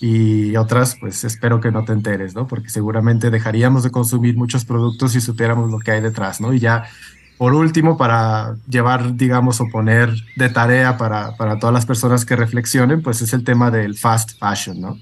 [0.00, 2.46] y otras pues espero que no te enteres, ¿no?
[2.46, 6.52] Porque seguramente dejaríamos de consumir muchos productos si supiéramos lo que hay detrás, ¿no?
[6.52, 6.84] Y ya
[7.38, 12.34] por último, para llevar, digamos, o poner de tarea para, para todas las personas que
[12.34, 14.98] reflexionen, pues es el tema del fast fashion, ¿no?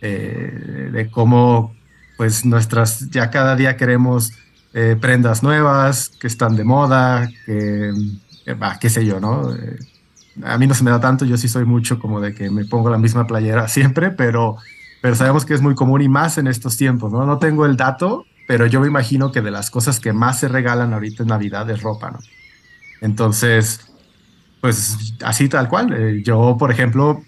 [0.00, 1.74] Eh, de cómo
[2.16, 4.32] pues nuestras, ya cada día queremos
[4.74, 7.92] eh, prendas nuevas, que están de moda, que,
[8.80, 9.54] qué sé yo, ¿no?
[9.54, 9.78] Eh,
[10.44, 12.64] a mí no se me da tanto, yo sí soy mucho como de que me
[12.64, 14.56] pongo la misma playera siempre, pero,
[15.00, 17.24] pero sabemos que es muy común y más en estos tiempos, ¿no?
[17.26, 20.48] No tengo el dato, pero yo me imagino que de las cosas que más se
[20.48, 22.18] regalan ahorita en Navidad es ropa, ¿no?
[23.00, 23.88] Entonces,
[24.60, 25.92] pues así tal cual.
[25.92, 27.22] Eh, yo, por ejemplo,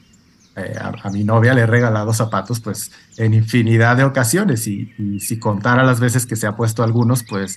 [0.57, 5.39] eh, a, mi novia le he regalado zapatos pues en infinidad de ocasiones y, si
[5.39, 7.57] contara las veces que se ha puesto algunos, pues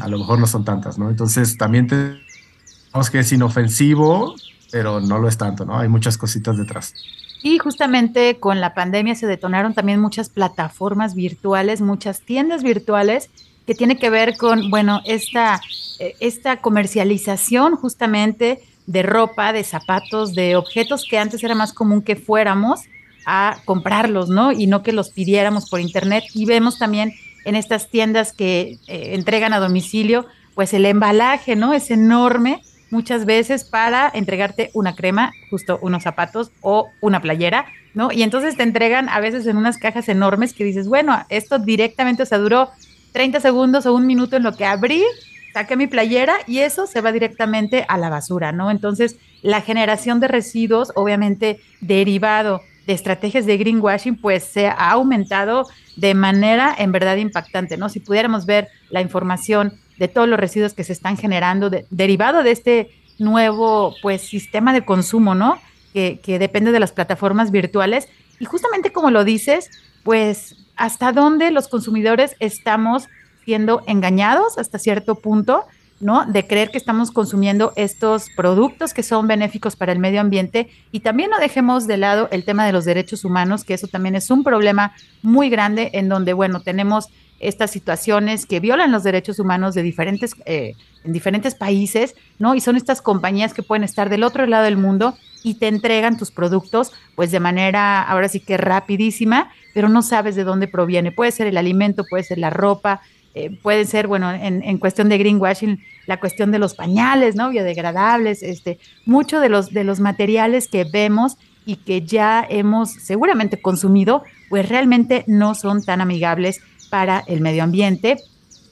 [0.00, 1.08] a lo mejor no son tantas, ¿no?
[1.08, 4.34] Entonces también tenemos que es inofensivo
[4.72, 5.78] pero no lo es tanto, ¿no?
[5.78, 6.94] Hay muchas cositas detrás.
[7.42, 13.28] Y justamente con la pandemia se detonaron también muchas plataformas virtuales, muchas tiendas virtuales
[13.66, 15.60] que tiene que ver con, bueno, esta,
[15.98, 22.02] eh, esta comercialización justamente de ropa, de zapatos, de objetos que antes era más común
[22.02, 22.80] que fuéramos
[23.26, 24.52] a comprarlos, ¿no?
[24.52, 26.24] Y no que los pidiéramos por internet.
[26.34, 27.12] Y vemos también
[27.44, 31.72] en estas tiendas que eh, entregan a domicilio, pues el embalaje, ¿no?
[31.72, 38.12] Es enorme muchas veces para entregarte una crema, justo unos zapatos o una playera, ¿no?
[38.12, 42.22] Y entonces te entregan a veces en unas cajas enormes que dices, bueno, esto directamente,
[42.22, 42.70] o sea, duró
[43.12, 45.02] 30 segundos o un minuto en lo que abrí,
[45.52, 48.70] saqué mi playera y eso se va directamente a la basura, ¿no?
[48.70, 55.66] Entonces, la generación de residuos, obviamente derivado de estrategias de greenwashing, pues se ha aumentado
[55.96, 57.88] de manera en verdad impactante, ¿no?
[57.88, 62.50] Si pudiéramos ver la información de todos los residuos que se están generando derivado de
[62.50, 65.60] este nuevo, pues, sistema de consumo, ¿no?
[65.92, 68.08] Que, que depende de las plataformas virtuales.
[68.40, 69.70] Y justamente como lo dices,
[70.02, 73.08] pues, ¿hasta dónde los consumidores estamos
[73.44, 75.64] siendo engañados hasta cierto punto?
[76.02, 76.26] ¿no?
[76.26, 81.00] De creer que estamos consumiendo estos productos que son benéficos para el medio ambiente y
[81.00, 84.28] también no dejemos de lado el tema de los derechos humanos, que eso también es
[84.28, 89.74] un problema muy grande en donde, bueno, tenemos estas situaciones que violan los derechos humanos
[89.74, 90.74] de diferentes, eh,
[91.04, 92.54] en diferentes países, ¿no?
[92.54, 96.16] Y son estas compañías que pueden estar del otro lado del mundo y te entregan
[96.16, 101.10] tus productos, pues de manera, ahora sí que rapidísima, pero no sabes de dónde proviene.
[101.10, 103.02] Puede ser el alimento, puede ser la ropa,
[103.34, 107.48] eh, puede ser, bueno, en, cuestión de greenwashing, la cuestión de los pañales, ¿no?
[107.48, 113.60] Biodegradables, este, mucho de los, de los materiales que vemos y que ya hemos seguramente
[113.60, 118.16] consumido, pues realmente no son tan amigables para el medio ambiente.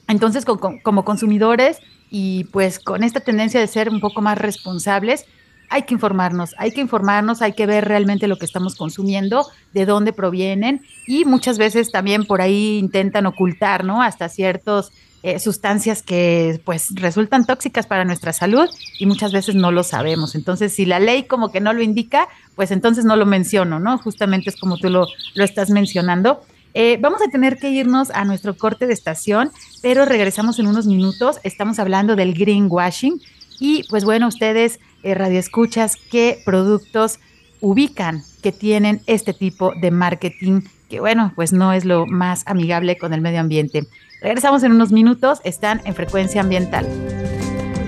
[0.07, 1.79] Entonces, como consumidores
[2.11, 5.25] y pues con esta tendencia de ser un poco más responsables,
[5.71, 9.85] hay que informarnos, hay que informarnos, hay que ver realmente lo que estamos consumiendo, de
[9.85, 14.03] dónde provienen y muchas veces también por ahí intentan ocultar, ¿no?
[14.03, 14.91] Hasta ciertas
[15.23, 18.67] eh, sustancias que pues resultan tóxicas para nuestra salud
[18.99, 20.35] y muchas veces no lo sabemos.
[20.35, 23.97] Entonces, si la ley como que no lo indica, pues entonces no lo menciono, ¿no?
[23.97, 26.41] Justamente es como tú lo, lo estás mencionando.
[26.73, 30.85] Eh, vamos a tener que irnos a nuestro corte de estación, pero regresamos en unos
[30.85, 31.37] minutos.
[31.43, 33.21] Estamos hablando del greenwashing
[33.59, 37.19] y pues bueno, ustedes eh, radioescuchas, qué productos
[37.59, 40.61] ubican que tienen este tipo de marketing
[40.91, 43.87] que bueno, pues no es lo más amigable con el medio ambiente.
[44.21, 46.85] Regresamos en unos minutos, están en frecuencia ambiental.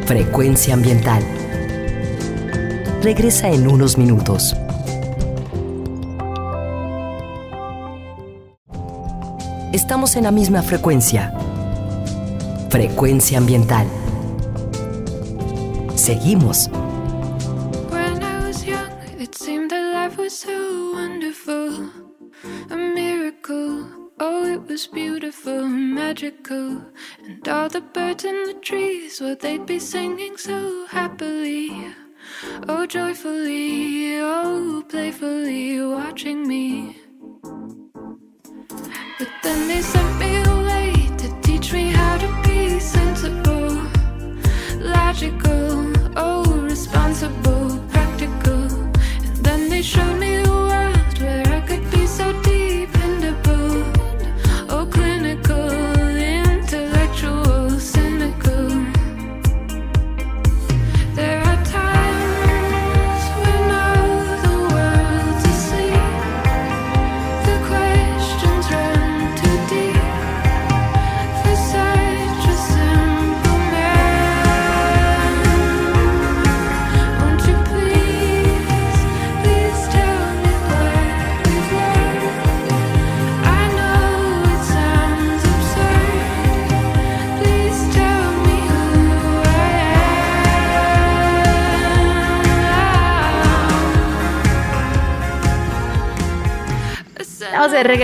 [0.05, 1.21] Frecuencia ambiental.
[3.01, 4.55] Regresa en unos minutos.
[9.73, 11.33] Estamos en la misma frecuencia.
[12.69, 13.85] Frecuencia ambiental.
[15.95, 16.69] Seguimos
[20.17, 21.89] was so wonderful,
[22.69, 24.11] a miracle.
[24.19, 26.85] Oh, it was beautiful magical.
[27.25, 31.93] And all the birds in the trees, well, they'd be singing so happily.
[32.67, 36.97] Oh, joyfully, oh, playfully, watching me.
[39.19, 40.12] But then they sent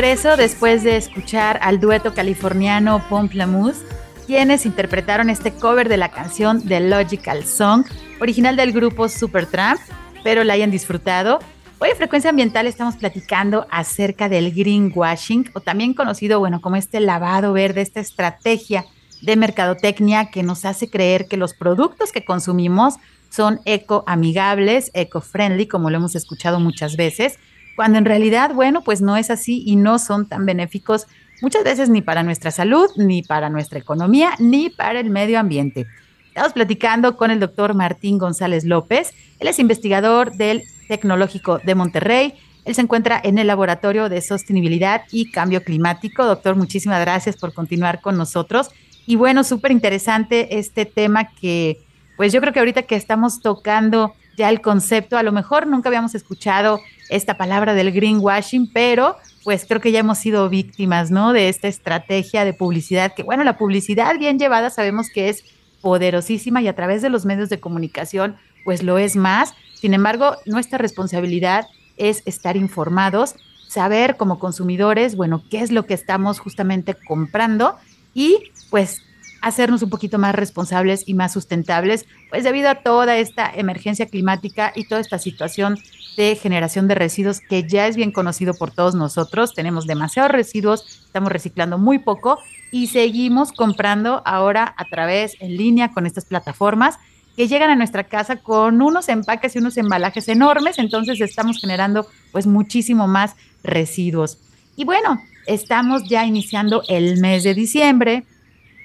[0.02, 3.86] después de escuchar al dueto californiano Pomplamoose,
[4.26, 7.86] quienes interpretaron este cover de la canción The Logical Song,
[8.22, 9.78] original del grupo Supertramp.
[10.16, 11.40] Espero la hayan disfrutado.
[11.80, 17.02] Hoy en Frecuencia Ambiental estamos platicando acerca del greenwashing, o también conocido, bueno, como este
[17.02, 18.86] lavado verde, esta estrategia
[19.22, 22.96] de mercadotecnia que nos hace creer que los productos que consumimos
[23.30, 27.38] son eco-amigables, eco-friendly, como lo hemos escuchado muchas veces,
[27.80, 31.08] cuando en realidad, bueno, pues no es así y no son tan benéficos
[31.42, 35.88] muchas veces ni para nuestra salud, ni para nuestra economía, ni para el medio ambiente.
[36.28, 39.14] Estamos platicando con el doctor Martín González López.
[39.40, 42.34] Él es investigador del Tecnológico de Monterrey.
[42.66, 46.26] Él se encuentra en el Laboratorio de Sostenibilidad y Cambio Climático.
[46.26, 48.72] Doctor, muchísimas gracias por continuar con nosotros.
[49.06, 51.80] Y bueno, súper interesante este tema que,
[52.18, 55.88] pues yo creo que ahorita que estamos tocando ya el concepto, a lo mejor nunca
[55.88, 61.34] habíamos escuchado esta palabra del greenwashing, pero pues creo que ya hemos sido víctimas, ¿no?
[61.34, 65.44] De esta estrategia de publicidad, que bueno, la publicidad bien llevada sabemos que es
[65.82, 69.54] poderosísima y a través de los medios de comunicación, pues lo es más.
[69.74, 73.36] Sin embargo, nuestra responsabilidad es estar informados,
[73.68, 77.76] saber como consumidores, bueno, qué es lo que estamos justamente comprando
[78.14, 79.02] y pues
[79.42, 84.72] hacernos un poquito más responsables y más sustentables, pues debido a toda esta emergencia climática
[84.76, 85.78] y toda esta situación
[86.18, 89.54] de generación de residuos que ya es bien conocido por todos nosotros.
[89.54, 92.40] Tenemos demasiados residuos, estamos reciclando muy poco
[92.72, 96.98] y seguimos comprando ahora a través en línea con estas plataformas
[97.38, 102.06] que llegan a nuestra casa con unos empaques y unos embalajes enormes, entonces estamos generando
[102.34, 104.40] pues muchísimo más residuos.
[104.76, 108.26] Y bueno, estamos ya iniciando el mes de diciembre,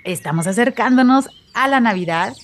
[0.04, 2.34] estamos acercándonos a la Navidad,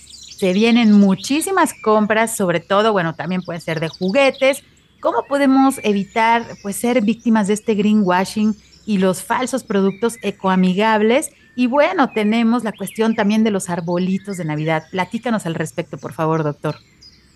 [0.41, 4.65] se vienen muchísimas compras, sobre todo, bueno, también pueden ser de juguetes.
[5.01, 8.57] ¿Cómo podemos evitar pues ser víctimas de este greenwashing
[8.87, 11.31] y los falsos productos ecoamigables?
[11.57, 14.85] Y bueno, tenemos la cuestión también de los arbolitos de Navidad.
[14.91, 16.77] Platícanos al respecto, por favor, doctor.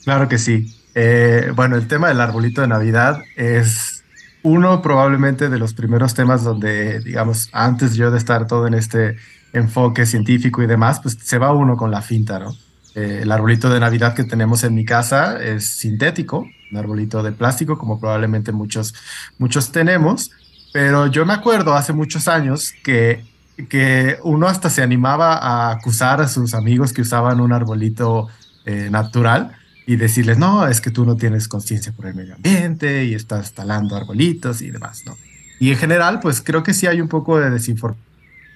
[0.05, 0.75] Claro que sí.
[0.95, 4.03] Eh, bueno, el tema del arbolito de Navidad es
[4.43, 9.17] uno probablemente de los primeros temas donde, digamos, antes yo de estar todo en este
[9.55, 12.57] enfoque científico y demás, pues se va uno con la finta, ¿no?
[12.95, 17.33] Eh, el arbolito de Navidad que tenemos en mi casa es sintético, un arbolito de
[17.33, 18.95] plástico, como probablemente muchos,
[19.39, 20.31] muchos tenemos,
[20.73, 23.25] pero yo me acuerdo hace muchos años que
[23.69, 28.29] que uno hasta se animaba a acusar a sus amigos que usaban un arbolito
[28.65, 29.53] eh, natural
[29.87, 33.53] y decirles, no, es que tú no tienes conciencia por el medio ambiente y estás
[33.53, 35.17] talando arbolitos y demás, ¿no?
[35.61, 38.05] Y en general, pues creo que sí hay un poco de desinformación,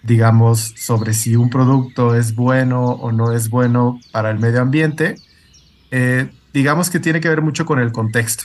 [0.02, 5.16] digamos, sobre si un producto es bueno o no es bueno para el medio ambiente.
[5.90, 8.44] Eh, digamos que tiene que ver mucho con el contexto.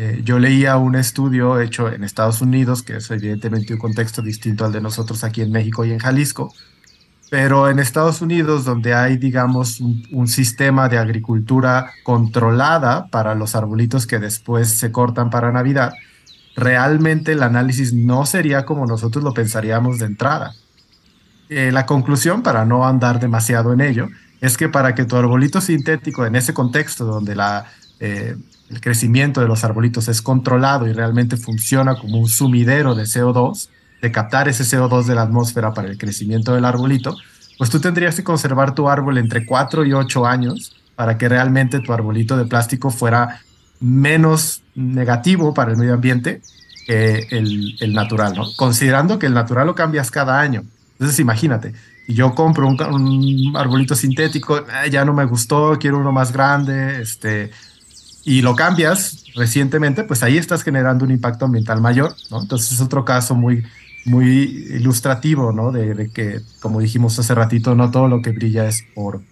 [0.00, 4.64] Eh, yo leía un estudio hecho en Estados Unidos, que es evidentemente un contexto distinto
[4.64, 6.52] al de nosotros aquí en México y en Jalisco,
[7.30, 14.06] pero en Estados Unidos, donde hay, digamos, un, sistema de agricultura controlada para los arbolitos
[14.06, 15.92] que después se cortan para Navidad,
[16.54, 20.54] realmente el análisis no sería como nosotros lo pensaríamos de entrada.
[21.48, 24.08] Eh, la conclusión, para no andar demasiado en ello,
[24.40, 27.66] es que para que tu arbolito sintético en ese contexto donde la,
[28.00, 28.36] eh,
[28.70, 33.68] el crecimiento de los arbolitos es controlado y realmente funciona como un sumidero de CO2,
[34.02, 37.16] de captar ese CO2 de la atmósfera para el crecimiento del arbolito,
[37.56, 41.80] pues tú tendrías que conservar tu árbol entre 4 y 8 años para que realmente
[41.80, 43.40] tu arbolito de plástico fuera
[43.80, 46.42] menos negativo para el medio ambiente
[46.86, 48.46] que el, el natural, ¿no?
[48.56, 50.62] Considerando que el natural lo cambias cada año.
[50.98, 51.74] Entonces imagínate,
[52.08, 57.52] yo compro un, un arbolito sintético, ya no me gustó, quiero uno más grande, este,
[58.24, 62.42] y lo cambias recientemente, pues ahí estás generando un impacto ambiental mayor, ¿no?
[62.42, 63.64] Entonces es otro caso muy,
[64.04, 65.70] muy ilustrativo, ¿no?
[65.70, 69.22] De, que, como dijimos hace ratito, no todo lo que brilla es oro.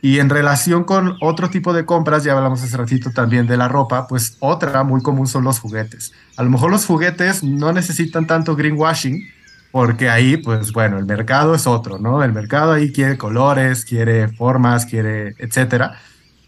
[0.00, 3.68] Y en relación con otro tipo de compras, ya hablamos hace ratito también de la
[3.68, 6.12] ropa, pues otra muy común son los juguetes.
[6.36, 9.24] A lo mejor los juguetes no necesitan tanto greenwashing,
[9.72, 12.22] porque ahí, pues bueno, el mercado es otro, ¿no?
[12.22, 15.98] El mercado ahí quiere colores, quiere formas, quiere, etcétera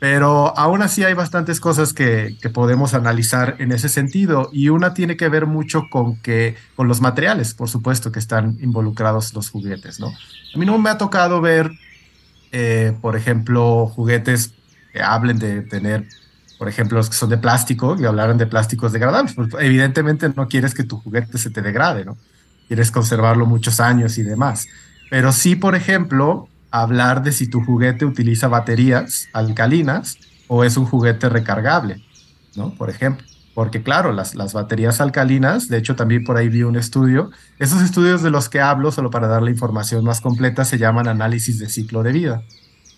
[0.05, 5.17] pero aún así hay bastantes cosas que, podemos analizar en ese sentido y una tiene
[5.17, 10.01] que ver mucho con que con los materiales, por supuesto, que están involucrados los juguetes,
[10.01, 10.09] ¿no?
[10.09, 11.71] A mí no me ha tocado ver,
[12.53, 14.53] eh, por ejemplo, juguetes
[14.93, 16.07] que hablen de tener,
[16.59, 19.33] por ejemplo, los que son de plástico y hablaran de plásticos degradables.
[19.33, 22.19] Pues evidentemente no quieres que tu juguete se te degrade, ¿no?
[22.69, 24.67] Quieres conservarlo muchos años y demás.
[25.11, 30.87] Pero sí, por ejemplo, hablar de si tu juguete utiliza baterías alcalinas o es un
[30.87, 32.03] juguete recargable,
[32.57, 32.75] ¿no?
[32.75, 33.27] Por ejemplo.
[33.55, 37.83] Porque claro, las, las baterías alcalinas, de hecho también por ahí vi un estudio, esos
[37.83, 41.61] estudios de los que hablo, solo para dar la información más completa, se llaman análisis
[41.61, 42.43] de ciclo de vida.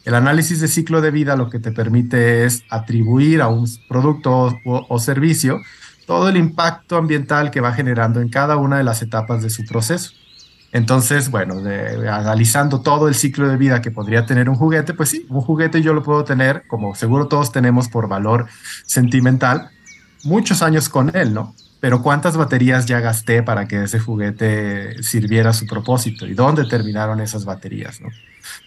[0.07, 4.57] El análisis de ciclo de vida lo que te permite es atribuir a un producto
[4.65, 5.61] o servicio
[6.07, 9.65] todo el impacto ambiental que va generando en cada una de las etapas de su
[9.65, 10.13] proceso.
[10.73, 11.55] Entonces, bueno,
[12.11, 15.81] analizando todo el ciclo de vida que podría tener un juguete, pues sí, un juguete
[15.83, 18.47] yo lo puedo tener, como seguro todos tenemos por valor
[18.85, 19.71] sentimental,
[20.25, 21.55] muchos años con él, ¿no?
[21.81, 26.27] Pero ¿cuántas baterías ya gasté para que ese juguete sirviera a su propósito?
[26.27, 28.09] ¿Y dónde terminaron esas baterías, no?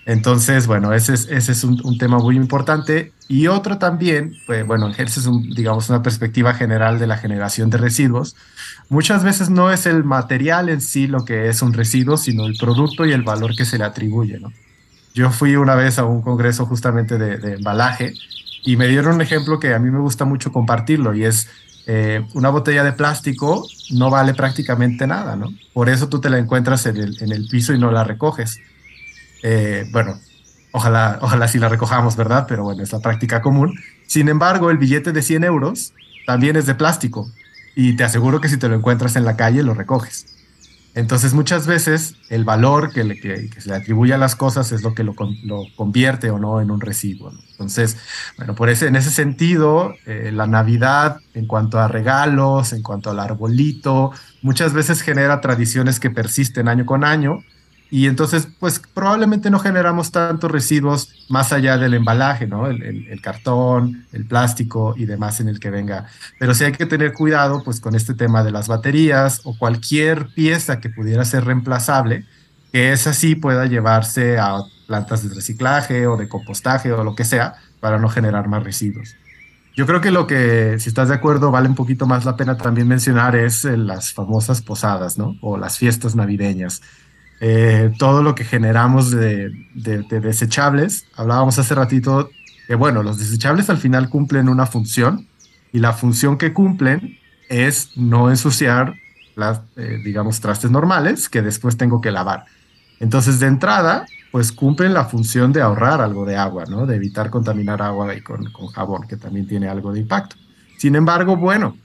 [0.05, 3.13] Entonces, bueno, ese es, un, tema muy importante.
[3.27, 7.77] Y otro también, pues, bueno, ejerce, un, digamos, una perspectiva general de la generación de
[7.77, 8.35] residuos.
[8.89, 12.57] Muchas veces no es el material en sí lo que es un residuo, sino el
[12.57, 14.39] producto y el valor que se le atribuye.
[15.13, 18.13] Yo fui una vez a un congreso justamente de, embalaje
[18.63, 21.47] y me dieron un ejemplo que a mí me gusta mucho compartirlo y es
[21.85, 25.53] eh, una botella de plástico no vale prácticamente nada, ¿no?
[25.73, 28.59] Por eso tú te la encuentras en el, en el piso y no la recoges
[29.43, 30.19] eh, bueno,
[30.71, 32.45] Ojalá, ojalá sí la recojamos, ¿verdad?
[32.47, 33.79] Pero bueno, es la práctica común.
[34.05, 35.93] Sin embargo, el billete de 100 euros
[36.27, 37.31] también es de plástico
[37.75, 40.27] y te aseguro que si te lo encuentras en la calle lo recoges.
[40.95, 44.81] Entonces muchas veces el valor que, le, que, se le atribuye a las cosas es
[44.81, 45.15] lo que lo,
[45.75, 47.31] convierte o no en un residuo.
[47.51, 47.97] Entonces,
[48.37, 53.11] bueno, por ese, en ese sentido, eh, la Navidad en cuanto a regalos, en cuanto
[53.11, 54.11] al arbolito,
[54.41, 57.43] muchas veces genera tradiciones que persisten año con año
[57.91, 62.67] y entonces, pues probablemente no generamos tantos residuos más allá del embalaje, ¿no?
[62.67, 66.05] El, cartón, el plástico y demás en el que venga.
[66.39, 70.27] Pero sí hay que tener cuidado, pues, con este tema de las baterías o cualquier
[70.35, 72.25] pieza que pudiera ser reemplazable,
[72.71, 77.25] que esa sí pueda llevarse a plantas de reciclaje o de compostaje o lo que
[77.25, 79.15] sea, para no generar más residuos.
[79.75, 82.55] Yo creo que lo que, si estás de acuerdo, vale un poquito más la pena
[82.55, 85.37] también mencionar es eh, las famosas posadas, ¿no?
[85.41, 86.81] O las fiestas navideñas
[87.41, 91.05] eh, todo lo que generamos de, desechables.
[91.15, 92.29] Hablábamos hace ratito
[92.67, 95.27] que, bueno, los desechables al final cumplen una función
[95.71, 97.17] y la función que cumplen
[97.49, 98.95] es no ensuciar
[99.35, 102.45] las, eh, digamos, trastes normales que después tengo que lavar.
[102.99, 106.85] Entonces, de entrada, pues cumplen la función de ahorrar algo de agua, ¿no?
[106.85, 110.35] De evitar contaminar agua y con, con jabón, que también tiene algo de impacto.
[110.77, 111.77] Sin embargo, bueno,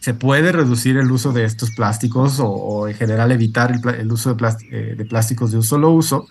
[0.00, 4.56] se puede reducir el uso de estos plásticos o, en general evitar el, uso de,
[4.70, 6.26] eh, de, plásticos de un solo uso,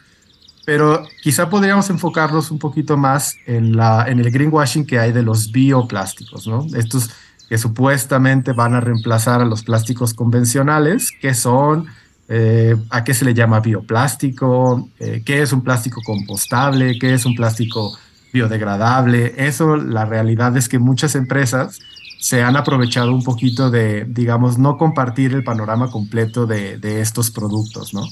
[0.65, 5.21] pero quizá podríamos enfocarnos un poquito más en, la, en el greenwashing que hay de
[5.21, 6.65] los bioplásticos, ¿no?
[6.75, 7.11] Estos
[7.47, 11.87] que supuestamente van a reemplazar a los plásticos convencionales, que son,
[12.27, 14.89] eh, ¿a qué se le llama bioplástico?
[14.99, 16.99] Eh, ¿Qué es un plástico compostable?
[16.99, 17.97] ¿Qué es un plástico
[18.31, 19.33] biodegradable?
[19.37, 21.79] Eso, la realidad es que muchas empresas
[22.19, 27.93] se han aprovechado un poquito de, digamos, no compartir el panorama completo de, estos productos,
[27.93, 28.03] ¿no?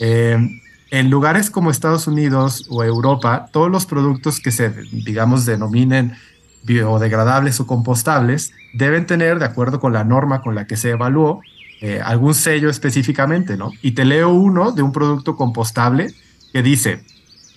[0.00, 6.16] Eh, en lugares como Estados Unidos o Europa, todos los productos que se, digamos, denominen
[6.64, 11.40] biodegradables o compostables deben tener, de acuerdo con la norma con la que se evaluó,
[11.80, 13.70] eh, algún sello específicamente, ¿no?
[13.82, 16.12] Y te leo uno de un producto compostable
[16.52, 17.04] que dice,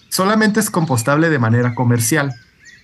[0.10, 2.34] solamente es compostable de manera comercial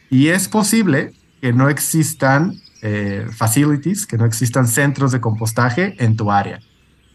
[0.10, 6.16] y es posible que no existan eh, facilities, que no existan centros de compostaje en
[6.16, 6.60] tu área.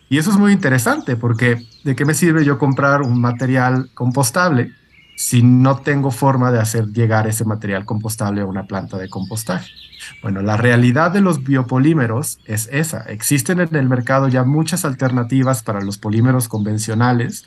[0.09, 4.73] Y eso es muy interesante porque ¿de qué me sirve yo comprar un material compostable
[5.15, 9.71] si no tengo forma de hacer llegar ese material compostable a una planta de compostaje?
[10.25, 13.03] Bueno, la realidad de los biopolímeros es esa.
[13.03, 17.45] Existen en el mercado ya muchas alternativas para los polímeros convencionales.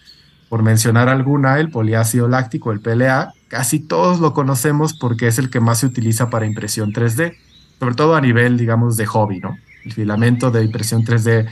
[0.47, 5.49] Por mencionar alguna, el poliácido láctico, el PLA, casi todos lo conocemos porque es el
[5.49, 7.35] que más se utiliza para impresión 3D
[7.83, 9.57] sobre todo a nivel, digamos, de hobby, ¿no?
[9.83, 11.49] El filamento de impresión 3D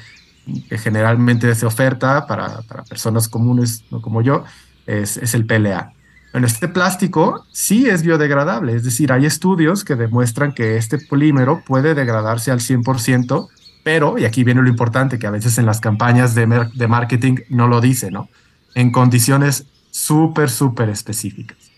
[0.69, 4.45] que generalmente se oferta para, personas comunes, como yo,
[4.87, 5.91] es, es, el PLA.
[6.31, 11.63] Bueno, este plástico sí es biodegradable, es decir, hay estudios que demuestran que este polímero
[11.65, 13.49] puede degradarse al 100%,
[13.83, 17.39] pero, y aquí viene lo importante, que a veces en las campañas de, de marketing
[17.49, 18.29] no lo dice, ¿no?
[18.73, 21.70] En condiciones súper, súper específicas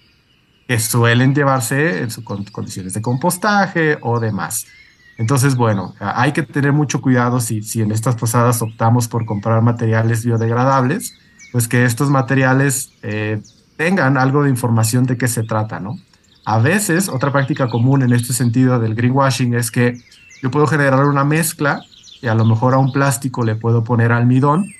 [0.67, 4.65] que suelen llevarse en sus condiciones de compostaje o demás.
[5.17, 9.61] Entonces, bueno, hay que tener mucho cuidado si, si en estas posadas optamos por comprar
[9.61, 11.15] materiales biodegradables,
[11.51, 13.41] pues que estos materiales eh,
[13.77, 15.97] tengan algo de información de qué se trata, ¿no?
[16.45, 20.01] A veces, otra práctica común en este sentido del greenwashing es que
[20.41, 21.81] yo puedo generar una mezcla
[22.21, 24.73] y a lo mejor a un plástico le puedo poner almidón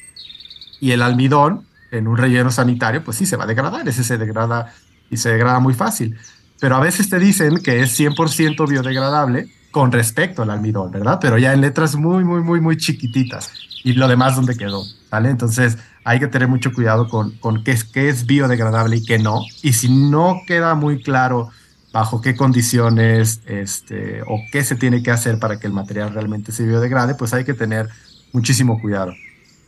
[0.81, 4.17] y el almidón en un relleno sanitario, pues sí, se va a degradar, ese se
[4.17, 4.73] degrada
[5.09, 6.17] y se degrada muy fácil.
[6.59, 11.17] Pero a veces te dicen que es 100% biodegradable con respecto al almidón, ¿verdad?
[11.19, 13.51] Pero ya en letras muy, muy, muy, muy chiquititas.
[13.83, 14.83] Y lo demás, ¿dónde quedó?
[15.09, 15.29] ¿Vale?
[15.29, 19.19] Entonces hay que tener mucho cuidado con, con qué, es, qué es biodegradable y qué
[19.19, 19.41] no.
[19.61, 21.49] Y si no queda muy claro
[21.91, 26.51] bajo qué condiciones este, o qué se tiene que hacer para que el material realmente
[26.51, 27.89] se biodegrade, pues hay que tener
[28.31, 29.13] muchísimo cuidado.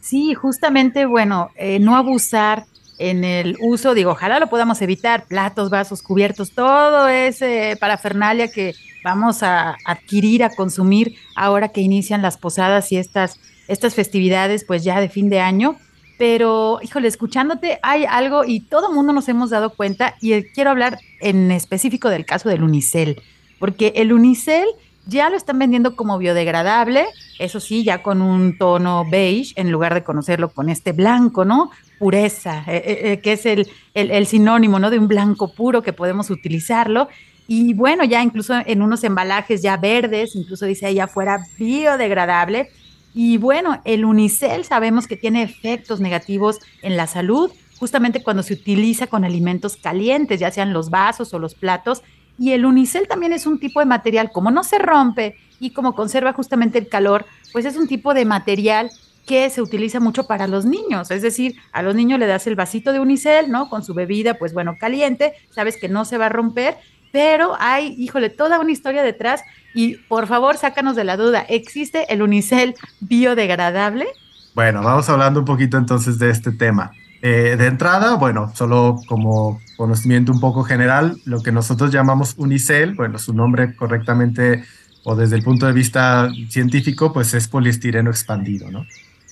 [0.01, 2.65] Sí, justamente, bueno, eh, no abusar
[2.97, 8.73] en el uso, digo, ojalá lo podamos evitar, platos, vasos, cubiertos, todo ese parafernalia que
[9.03, 14.83] vamos a adquirir, a consumir ahora que inician las posadas y estas, estas festividades, pues
[14.83, 15.75] ya de fin de año.
[16.17, 20.99] Pero, híjole, escuchándote, hay algo y todo mundo nos hemos dado cuenta y quiero hablar
[21.19, 23.21] en específico del caso del unicel,
[23.59, 24.65] porque el unicel
[25.07, 27.05] ya lo están vendiendo como biodegradable,
[27.37, 31.69] eso sí, ya con un tono beige en lugar de conocerlo con este blanco, ¿no?
[31.97, 34.89] Pureza, eh, eh, eh, que es el, el, sinónimo ¿no?
[34.89, 37.09] de un blanco puro que podemos utilizarlo.
[37.47, 42.69] Y bueno, ya incluso en unos embalajes ya verdes, incluso dice ahí afuera biodegradable.
[43.13, 48.53] Y bueno, el unicel sabemos que tiene efectos negativos en la salud, justamente cuando se
[48.53, 52.03] utiliza con alimentos calientes, ya sean los vasos o los platos.
[52.37, 55.95] Y el unicel también es un tipo de material, como no se rompe y como
[55.95, 58.91] conserva justamente el calor, pues es un tipo de material
[59.25, 62.55] que se utiliza mucho para los niños, es decir, a los niños le das el
[62.55, 63.69] vasito de unicel, ¿no?
[63.69, 66.77] Con su bebida, pues bueno, caliente, sabes que no se va a romper,
[67.11, 69.41] pero hay, híjole, toda una historia detrás
[69.73, 74.05] y por favor, sácanos de la duda, ¿existe el unicel biodegradable?
[74.53, 76.91] Bueno, vamos hablando un poquito entonces de este tema.
[77.21, 82.93] Eh, de entrada, bueno, solo como conocimiento un poco general, lo que nosotros llamamos unicel,
[82.93, 84.63] bueno, su nombre correctamente
[85.03, 88.85] o desde el punto de vista científico, pues es poliestireno expandido, ¿no?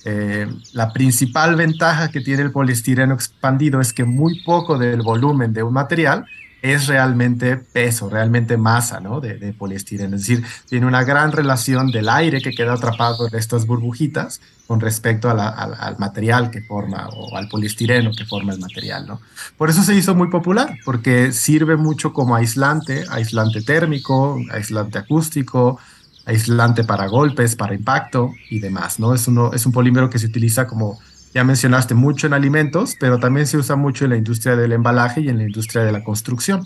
[0.04, 5.52] Eh, la principal ventaja que tiene el poliestireno expandido es que muy poco del volumen
[5.52, 6.26] de un material
[6.64, 9.20] es realmente peso, realmente masa ¿no?
[9.20, 10.16] de, poliestireno.
[10.16, 14.80] Es decir, tiene una gran relación del aire que queda atrapado en estas burbujitas con
[14.80, 19.06] respecto al material que forma o al poliestireno que forma el material.
[19.06, 19.20] ¿no?
[19.58, 25.78] Por eso se hizo muy popular, porque sirve mucho como aislante, aislante térmico, aislante acústico,
[26.26, 29.14] aislante para golpes, para impacto y demás, ¿no?
[29.14, 30.98] Es, uno, es un polímero que se utiliza como
[31.34, 35.20] ya mencionaste mucho en alimentos, pero también se usa mucho en la industria del embalaje
[35.20, 36.64] y en la industria de la construcción.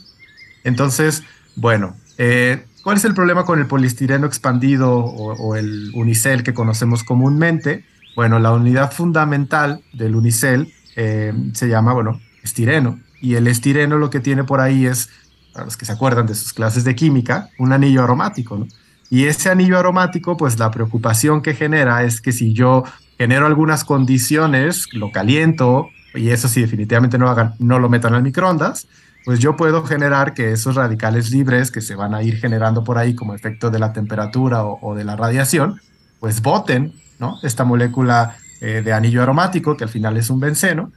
[0.63, 1.23] Entonces,
[1.57, 7.03] bueno, eh, ¿cuál es el problema con el poliestireno expandido o, el unicel que conocemos
[7.03, 7.87] comúnmente?
[8.15, 13.01] Bueno, la unidad fundamental del unicel eh, se llama, bueno, estireno.
[13.23, 15.09] Y el estireno lo que tiene por ahí es,
[15.55, 18.67] para los que se acuerdan de sus clases de química, un anillo aromático, ¿no?
[19.11, 22.85] Y ese anillo aromático, pues la preocupación que genera es que si yo
[23.17, 28.23] genero algunas condiciones, lo caliento, y eso sí definitivamente no, hagan, no lo metan al
[28.23, 28.87] microondas,
[29.25, 32.99] pues yo puedo generar que esos radicales libres que se van a ir generando por
[32.99, 35.81] ahí como efecto de la temperatura o, de la radiación,
[36.21, 37.39] pues boten, ¿no?
[37.43, 40.93] Esta molécula eh, de anillo aromático, que al final es un benceno,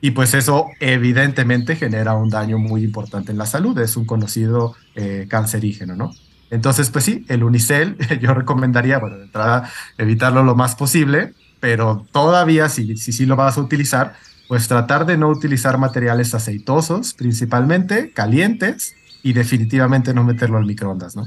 [0.00, 4.74] y pues eso evidentemente genera un daño muy importante en la salud, es un conocido
[4.94, 6.12] eh, cancerígeno, ¿no?
[6.50, 12.06] Entonces, pues sí, el unicel yo recomendaría, bueno, de entrada, evitarlo lo más posible, pero
[12.12, 14.14] todavía si sí si, lo vas a utilizar,
[14.48, 21.16] pues tratar de no utilizar materiales aceitosos, principalmente calientes, y definitivamente no meterlo al microondas,
[21.16, 21.24] ¿no?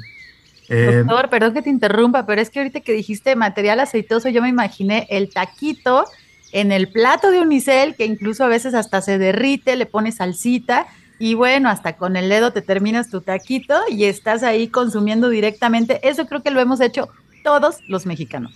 [0.69, 4.41] Eh, Doctor, perdón que te interrumpa, pero es que ahorita que dijiste material aceitoso, yo
[4.41, 6.05] me imaginé el taquito
[6.51, 10.87] en el plato de unicel, que incluso a veces hasta se derrite, le pones salsita
[11.19, 16.07] y bueno, hasta con el dedo te terminas tu taquito y estás ahí consumiendo directamente.
[16.07, 17.09] Eso creo que lo hemos hecho
[17.43, 18.53] todos los mexicanos.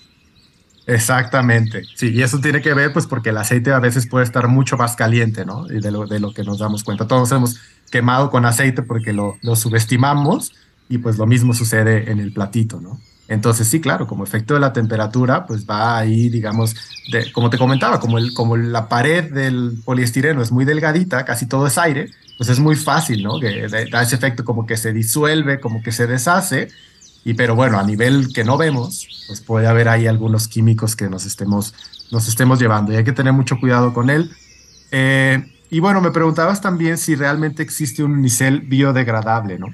[0.85, 4.49] Exactamente, sí, y eso tiene que ver pues porque el aceite a veces puede estar
[4.49, 5.65] mucho más caliente, ¿no?
[5.71, 7.07] Y de lo, de lo que nos damos cuenta.
[7.07, 7.57] Todos hemos
[7.89, 10.51] quemado con aceite porque lo, lo subestimamos
[10.89, 12.99] y pues lo mismo sucede en el platito, ¿no?
[13.27, 16.75] Entonces sí, claro, como efecto de la temperatura, pues va ahí, digamos,
[17.11, 21.47] de, como te comentaba, como, el, como la pared del poliestireno es muy delgadita, casi
[21.47, 23.39] todo es aire, pues es muy fácil, ¿no?
[23.39, 26.67] Que da ese efecto como que se disuelve, como que se deshace,
[27.25, 31.09] y pero bueno, a nivel que no vemos, pues puede haber ahí algunos químicos que
[31.09, 31.73] nos estemos,
[32.11, 34.31] nos estemos llevando y hay que tener mucho cuidado con él.
[34.91, 39.67] Eh, y bueno, me preguntabas también si realmente existe un unicel biodegradable, ¿no?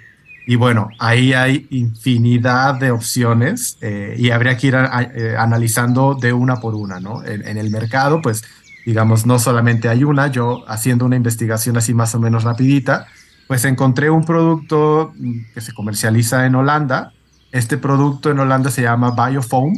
[0.50, 6.34] Y bueno, ahí hay infinidad de opciones eh, y habría que ir eh, analizando de
[6.34, 7.24] una por una, ¿no?
[7.24, 8.44] En, el mercado, pues,
[8.84, 13.06] digamos, no solamente hay una, yo haciendo una investigación así más o menos rapidita,
[13.48, 15.14] pues encontré un producto
[15.54, 17.14] que se comercializa en Holanda.
[17.52, 19.76] Este producto en Holanda se llama Biofoam,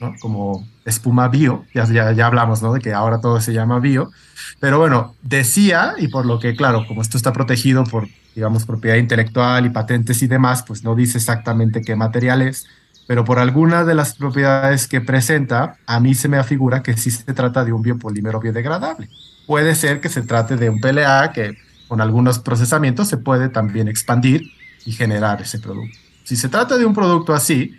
[0.00, 0.14] ¿no?
[0.22, 2.72] Como espuma bio, ya, ya, ya hablamos, ¿no?
[2.72, 4.10] De que ahora todo se llama bio.
[4.58, 8.96] Pero bueno, decía, y por lo que, claro, como esto está protegido por digamos, propiedad
[8.96, 12.66] intelectual y patentes y demás, pues no dice exactamente qué material es,
[13.06, 17.10] pero por alguna de las propiedades que presenta, a mí se me afigura que sí
[17.10, 19.08] se trata de un biopolímero biodegradable.
[19.46, 21.56] Puede ser que se trate de un PLA que
[21.86, 24.50] con algunos procesamientos se puede también expandir
[24.86, 25.96] y generar ese producto.
[26.24, 27.76] Si se trata de un producto así,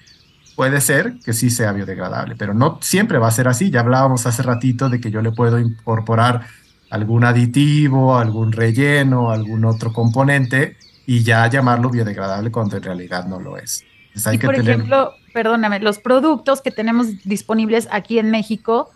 [0.56, 3.72] puede ser que sí sea biodegradable, pero no siempre va a ser así.
[3.72, 6.46] Ya hablábamos hace ratito de que yo le puedo incorporar
[6.90, 13.40] algún aditivo, algún relleno, algún otro componente y ya llamarlo biodegradable cuando en realidad no
[13.40, 13.84] lo es.
[14.26, 18.92] hay que por ejemplo, perdóname, los productos que tenemos disponibles aquí en México,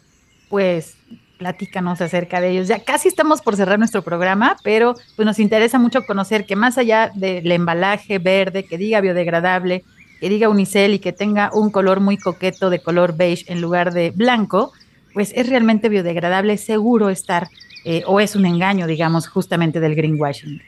[0.50, 0.96] pues
[1.38, 2.68] platícanos acerca de ellos.
[2.68, 6.78] Ya casi estamos por cerrar nuestro programa, pero pues nos interesa mucho conocer que más
[6.78, 9.84] allá del embalaje verde, que diga biodegradable,
[10.20, 13.94] que diga unicel y que tenga un color muy coqueto de color beige en lugar
[13.94, 14.74] de blanco,
[15.14, 17.48] pues es realmente biodegradable, seguro estar
[17.86, 20.62] eh, o es un engaño, digamos, justamente del greenwashing.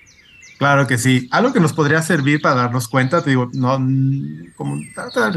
[0.61, 1.27] Claro que sí.
[1.31, 3.79] Algo que nos podría servir para darnos cuenta, te digo, no,
[4.55, 4.79] como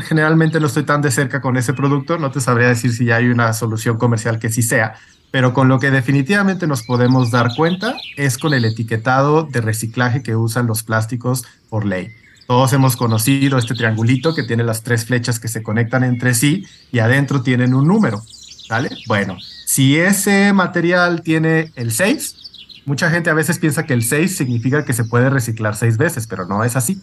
[0.07, 3.17] generalmente no estoy tan de cerca con ese producto, no te sabría decir si ya
[3.17, 4.97] hay una solución comercial que sí sea,
[5.31, 10.23] pero con lo que definitivamente nos podemos dar cuenta es con el etiquetado de reciclaje
[10.23, 12.11] que usan los plásticos por ley.
[12.47, 16.67] Todos hemos conocido este triangulito que tiene las tres flechas que se conectan entre sí
[16.93, 18.23] y adentro tienen un número,
[18.69, 18.91] ¿vale?
[19.07, 24.37] Bueno, si ese material tiene el 6, mucha gente a veces piensa que el 6
[24.37, 27.03] significa que se puede reciclar seis veces, pero no es así.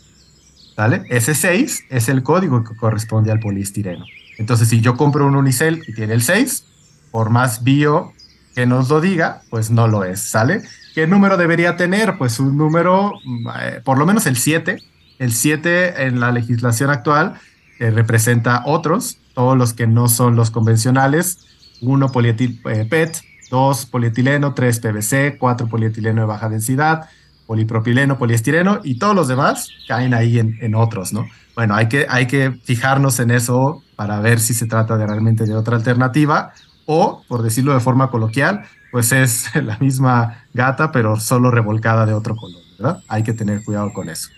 [0.78, 1.03] ¿Vale?
[1.09, 4.05] Ese 6 es el código que corresponde al poliestireno.
[4.38, 6.66] Entonces, si yo compro un unicel y tiene el 6,
[7.12, 8.14] por más bio
[8.55, 10.62] que nos lo diga, pues no lo es, ¿sale?
[10.95, 12.18] ¿Qué número debería tener?
[12.18, 13.14] Pues un número,
[13.62, 14.78] eh, por lo menos el 7.
[15.20, 17.36] El 7 en la legislación actual
[17.80, 21.39] eh, representa otros, todos los que no son los convencionales.
[21.82, 27.09] Uno polietil eh, PET, dos polietileno, tres PVC, cuatro polietileno de baja densidad,
[27.45, 31.27] polipropileno, poliestireno y todos los demás caen ahí en, en, otros, ¿no?
[31.55, 35.43] Bueno, hay que, hay que fijarnos en eso para ver si se trata de realmente
[35.43, 36.53] de otra alternativa
[36.86, 42.13] o, por decirlo de forma coloquial, pues es la misma gata, pero solo revolcada de
[42.13, 43.03] otro color, ¿verdad?
[43.07, 44.29] Hay que tener cuidado con eso.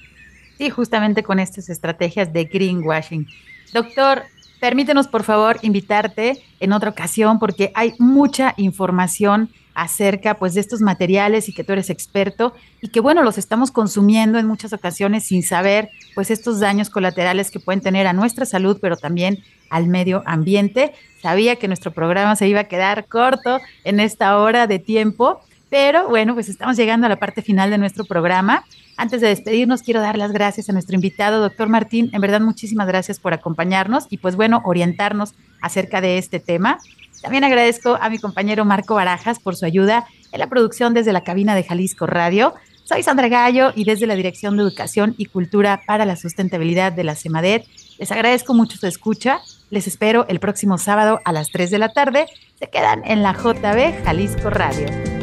[0.57, 3.27] Sí, justamente con estas estrategias de greenwashing.
[3.73, 4.23] Doctor,
[4.63, 10.79] permítenos por favor invitarte en otra ocasión porque hay mucha información acerca pues de estos
[10.79, 15.25] materiales y que tú eres experto y que bueno, los estamos consumiendo en muchas ocasiones
[15.25, 19.87] sin saber pues estos daños colaterales que pueden tener a nuestra salud, pero también al
[19.87, 20.93] medio ambiente.
[21.21, 26.07] Sabía que nuestro programa se iba a quedar corto en esta hora de tiempo, pero
[26.07, 28.63] bueno, pues estamos llegando a la parte final de nuestro programa.
[28.97, 32.09] Antes de despedirnos, quiero dar las gracias a nuestro invitado, doctor Martín.
[32.13, 36.77] En verdad, muchísimas gracias por acompañarnos y pues bueno, orientarnos acerca de este tema.
[37.21, 41.23] También agradezco a mi compañero Marco Barajas por su ayuda en la producción desde la
[41.23, 42.53] cabina de Jalisco Radio.
[42.83, 47.05] Soy Sandra Gallo y desde la Dirección de Educación y Cultura para la Sustentabilidad de
[47.05, 47.65] la CEMADET
[47.97, 49.39] les agradezco mucho su escucha.
[49.69, 52.25] Les espero el próximo sábado a las 3 de la tarde.
[52.59, 55.22] Se quedan en la JB Jalisco Radio.